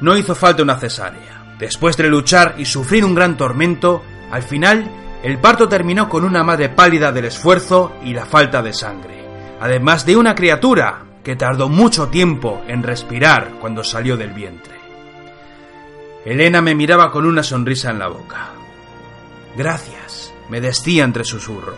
No 0.01 0.17
hizo 0.17 0.35
falta 0.35 0.63
una 0.63 0.77
cesárea. 0.77 1.55
Después 1.59 1.97
de 1.97 2.09
luchar 2.09 2.55
y 2.59 2.65
sufrir 2.65 3.05
un 3.05 3.15
gran 3.15 3.37
tormento, 3.37 4.03
al 4.31 4.43
final 4.43 4.91
el 5.23 5.39
parto 5.39 5.69
terminó 5.69 6.09
con 6.09 6.25
una 6.25 6.43
madre 6.43 6.69
pálida 6.69 7.13
del 7.13 7.27
esfuerzo 7.27 7.95
y 8.05 8.15
la 8.15 8.25
falta 8.25 8.63
de 8.63 8.73
sangre, 8.73 9.25
además 9.61 10.07
de 10.07 10.17
una 10.17 10.35
criatura 10.35 11.05
que 11.23 11.37
tardó 11.37 11.69
mucho 11.69 12.09
tiempo 12.09 12.63
en 12.67 12.83
respirar 12.83 13.51
cuando 13.61 13.85
salió 13.85 14.17
del 14.17 14.33
vientre. 14.33 14.75
Elena 16.25 16.63
me 16.63 16.75
miraba 16.75 17.11
con 17.11 17.27
una 17.27 17.43
sonrisa 17.43 17.91
en 17.91 17.99
la 17.99 18.09
boca. 18.09 18.58
Gracias, 19.59 20.33
me 20.49 20.61
decía 20.61 21.03
entre 21.03 21.25
susurros. 21.25 21.75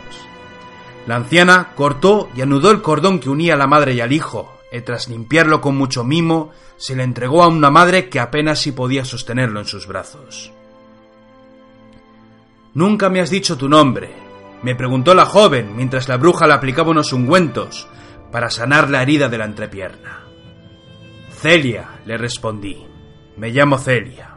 La 1.07 1.17
anciana 1.17 1.73
cortó 1.75 2.29
y 2.37 2.43
anudó 2.43 2.71
el 2.71 2.83
cordón 2.83 3.21
que 3.21 3.31
unía 3.31 3.55
a 3.55 3.57
la 3.57 3.67
madre 3.67 3.95
y 3.95 4.03
al 4.03 4.13
hijo, 4.13 4.53
y 4.71 4.83
tras 4.83 5.09
limpiarlo 5.09 5.63
con 5.63 5.79
mucho 5.79 6.05
mimo, 6.05 6.51
se 6.77 6.95
le 6.95 7.05
entregó 7.05 7.43
a 7.43 7.49
una 7.49 7.71
madre 7.71 8.11
que 8.11 8.21
apenas 8.21 8.59
si 8.59 8.73
podía 8.73 9.07
sostenerlo 9.07 9.61
en 9.61 9.67
sus 9.67 9.87
brazos. 9.87 10.53
Nunca 12.75 13.09
me 13.09 13.23
has 13.23 13.31
dicho 13.31 13.57
tu 13.57 13.67
nombre, 13.67 14.15
me 14.63 14.75
preguntó 14.75 15.15
la 15.15 15.25
joven 15.25 15.75
mientras 15.75 16.07
la 16.07 16.19
bruja 16.19 16.47
le 16.47 16.53
aplicaba 16.53 16.91
unos 16.91 17.15
ungüentos 17.15 17.89
para 18.31 18.51
sanar 18.51 18.91
la 18.91 19.01
herida 19.01 19.31
de 19.31 19.39
la 19.39 19.47
entrepierna. 19.47 20.27
Celia, 21.31 22.03
le 22.05 22.19
respondí. 22.19 22.87
Me 23.39 23.49
llamo 23.49 23.79
Celia. 23.79 24.37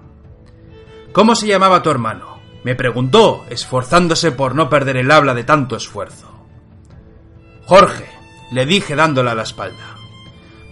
¿Cómo 1.11 1.35
se 1.35 1.47
llamaba 1.47 1.83
tu 1.83 1.89
hermano? 1.89 2.32
Me 2.63 2.75
preguntó, 2.75 3.45
esforzándose 3.49 4.31
por 4.31 4.55
no 4.55 4.69
perder 4.69 4.97
el 4.97 5.11
habla 5.11 5.33
de 5.33 5.43
tanto 5.43 5.75
esfuerzo. 5.75 6.29
Jorge, 7.65 8.09
le 8.51 8.65
dije 8.65 8.95
dándole 8.95 9.31
a 9.31 9.35
la 9.35 9.43
espalda, 9.43 9.95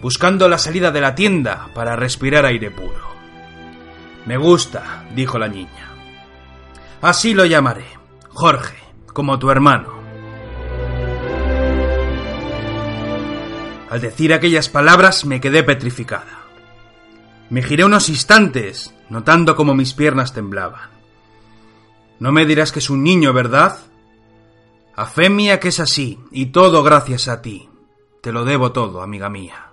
buscando 0.00 0.48
la 0.48 0.58
salida 0.58 0.90
de 0.90 1.00
la 1.00 1.14
tienda 1.14 1.68
para 1.74 1.96
respirar 1.96 2.46
aire 2.46 2.70
puro. 2.70 3.12
Me 4.26 4.36
gusta, 4.36 5.04
dijo 5.14 5.38
la 5.38 5.48
niña. 5.48 5.90
Así 7.00 7.34
lo 7.34 7.44
llamaré, 7.44 7.86
Jorge, 8.28 8.78
como 9.12 9.38
tu 9.38 9.50
hermano. 9.50 10.00
Al 13.90 14.00
decir 14.00 14.32
aquellas 14.32 14.70
palabras 14.70 15.26
me 15.26 15.40
quedé 15.40 15.62
petrificada. 15.62 16.46
Me 17.50 17.62
giré 17.62 17.84
unos 17.84 18.08
instantes, 18.08 18.94
notando 19.10 19.54
cómo 19.56 19.74
mis 19.74 19.92
piernas 19.92 20.32
temblaban. 20.32 21.01
No 22.22 22.30
me 22.30 22.46
dirás 22.46 22.70
que 22.70 22.78
es 22.78 22.88
un 22.88 23.02
niño, 23.02 23.32
¿verdad? 23.32 23.80
A 24.94 25.06
fe 25.06 25.28
mía 25.28 25.58
que 25.58 25.66
es 25.66 25.80
así, 25.80 26.20
y 26.30 26.52
todo 26.52 26.84
gracias 26.84 27.26
a 27.26 27.42
ti. 27.42 27.68
Te 28.20 28.30
lo 28.30 28.44
debo 28.44 28.70
todo, 28.70 29.02
amiga 29.02 29.28
mía. 29.28 29.72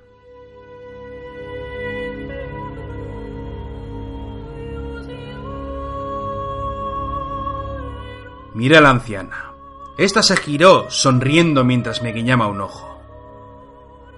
Miré 8.55 8.77
a 8.77 8.81
la 8.81 8.89
anciana. 8.89 9.51
Esta 9.99 10.23
se 10.23 10.35
giró, 10.35 10.89
sonriendo 10.89 11.63
mientras 11.63 12.01
me 12.01 12.13
guiñaba 12.13 12.47
un 12.47 12.61
ojo. 12.61 12.99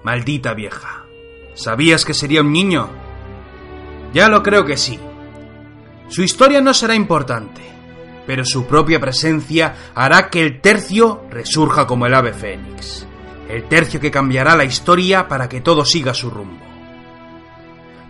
Maldita 0.04 0.54
vieja. 0.54 1.04
¿Sabías 1.54 2.06
que 2.06 2.14
sería 2.14 2.40
un 2.40 2.54
niño? 2.54 2.88
Ya 4.14 4.30
lo 4.30 4.42
creo 4.42 4.64
que 4.64 4.78
sí. 4.78 4.98
Su 6.08 6.24
historia 6.24 6.62
no 6.62 6.74
será 6.74 6.96
importante, 6.96 7.81
pero 8.26 8.46
su 8.46 8.66
propia 8.66 9.00
presencia 9.00 9.76
hará 9.96 10.30
que 10.30 10.42
el 10.42 10.62
tercio 10.62 11.26
resurja 11.30 11.88
como 11.88 12.06
el 12.06 12.14
ave 12.14 12.34
fénix. 12.34 13.08
El 13.50 13.64
tercio 13.68 14.00
que 14.00 14.12
cambiará 14.12 14.56
la 14.56 14.64
historia 14.64 15.28
para 15.28 15.50
que 15.50 15.62
todo 15.62 15.84
siga 15.84 16.14
su 16.14 16.30
rumbo. 16.30 16.66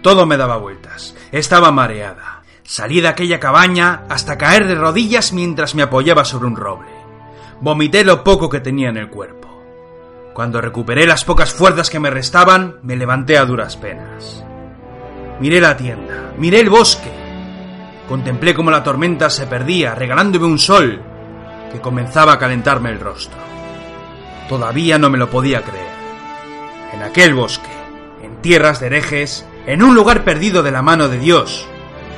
Todo 0.01 0.25
me 0.25 0.37
daba 0.37 0.57
vueltas. 0.57 1.15
Estaba 1.31 1.71
mareada. 1.71 2.41
Salí 2.63 3.01
de 3.01 3.07
aquella 3.07 3.39
cabaña 3.39 4.03
hasta 4.09 4.37
caer 4.37 4.67
de 4.67 4.75
rodillas 4.75 5.33
mientras 5.33 5.75
me 5.75 5.83
apoyaba 5.83 6.25
sobre 6.25 6.47
un 6.47 6.55
roble. 6.55 6.91
Vomité 7.59 8.03
lo 8.03 8.23
poco 8.23 8.49
que 8.49 8.59
tenía 8.59 8.89
en 8.89 8.97
el 8.97 9.09
cuerpo. 9.09 9.41
Cuando 10.33 10.61
recuperé 10.61 11.05
las 11.05 11.25
pocas 11.25 11.53
fuerzas 11.53 11.89
que 11.89 11.99
me 11.99 12.09
restaban, 12.09 12.77
me 12.83 12.95
levanté 12.95 13.37
a 13.37 13.45
duras 13.45 13.75
penas. 13.77 14.43
Miré 15.39 15.59
la 15.59 15.75
tienda, 15.75 16.33
miré 16.37 16.61
el 16.61 16.69
bosque. 16.69 17.20
Contemplé 18.11 18.53
cómo 18.53 18.71
la 18.71 18.83
tormenta 18.83 19.29
se 19.29 19.47
perdía, 19.47 19.95
regalándome 19.95 20.45
un 20.45 20.59
sol 20.59 21.01
que 21.71 21.79
comenzaba 21.79 22.33
a 22.33 22.39
calentarme 22.39 22.89
el 22.89 22.99
rostro. 22.99 23.37
Todavía 24.49 24.97
no 24.97 25.09
me 25.09 25.17
lo 25.17 25.29
podía 25.29 25.61
creer. 25.61 25.93
En 26.91 27.03
aquel 27.03 27.33
bosque, 27.33 27.71
en 28.21 28.41
tierras 28.41 28.81
de 28.81 28.87
herejes, 28.87 29.47
en 29.65 29.81
un 29.81 29.95
lugar 29.95 30.25
perdido 30.25 30.61
de 30.61 30.71
la 30.71 30.81
mano 30.81 31.07
de 31.07 31.19
Dios, 31.19 31.65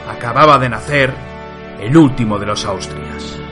acababa 0.10 0.58
de 0.58 0.70
nacer 0.70 1.14
el 1.80 1.96
último 1.96 2.40
de 2.40 2.48
los 2.48 2.66
Austrias. 2.66 3.43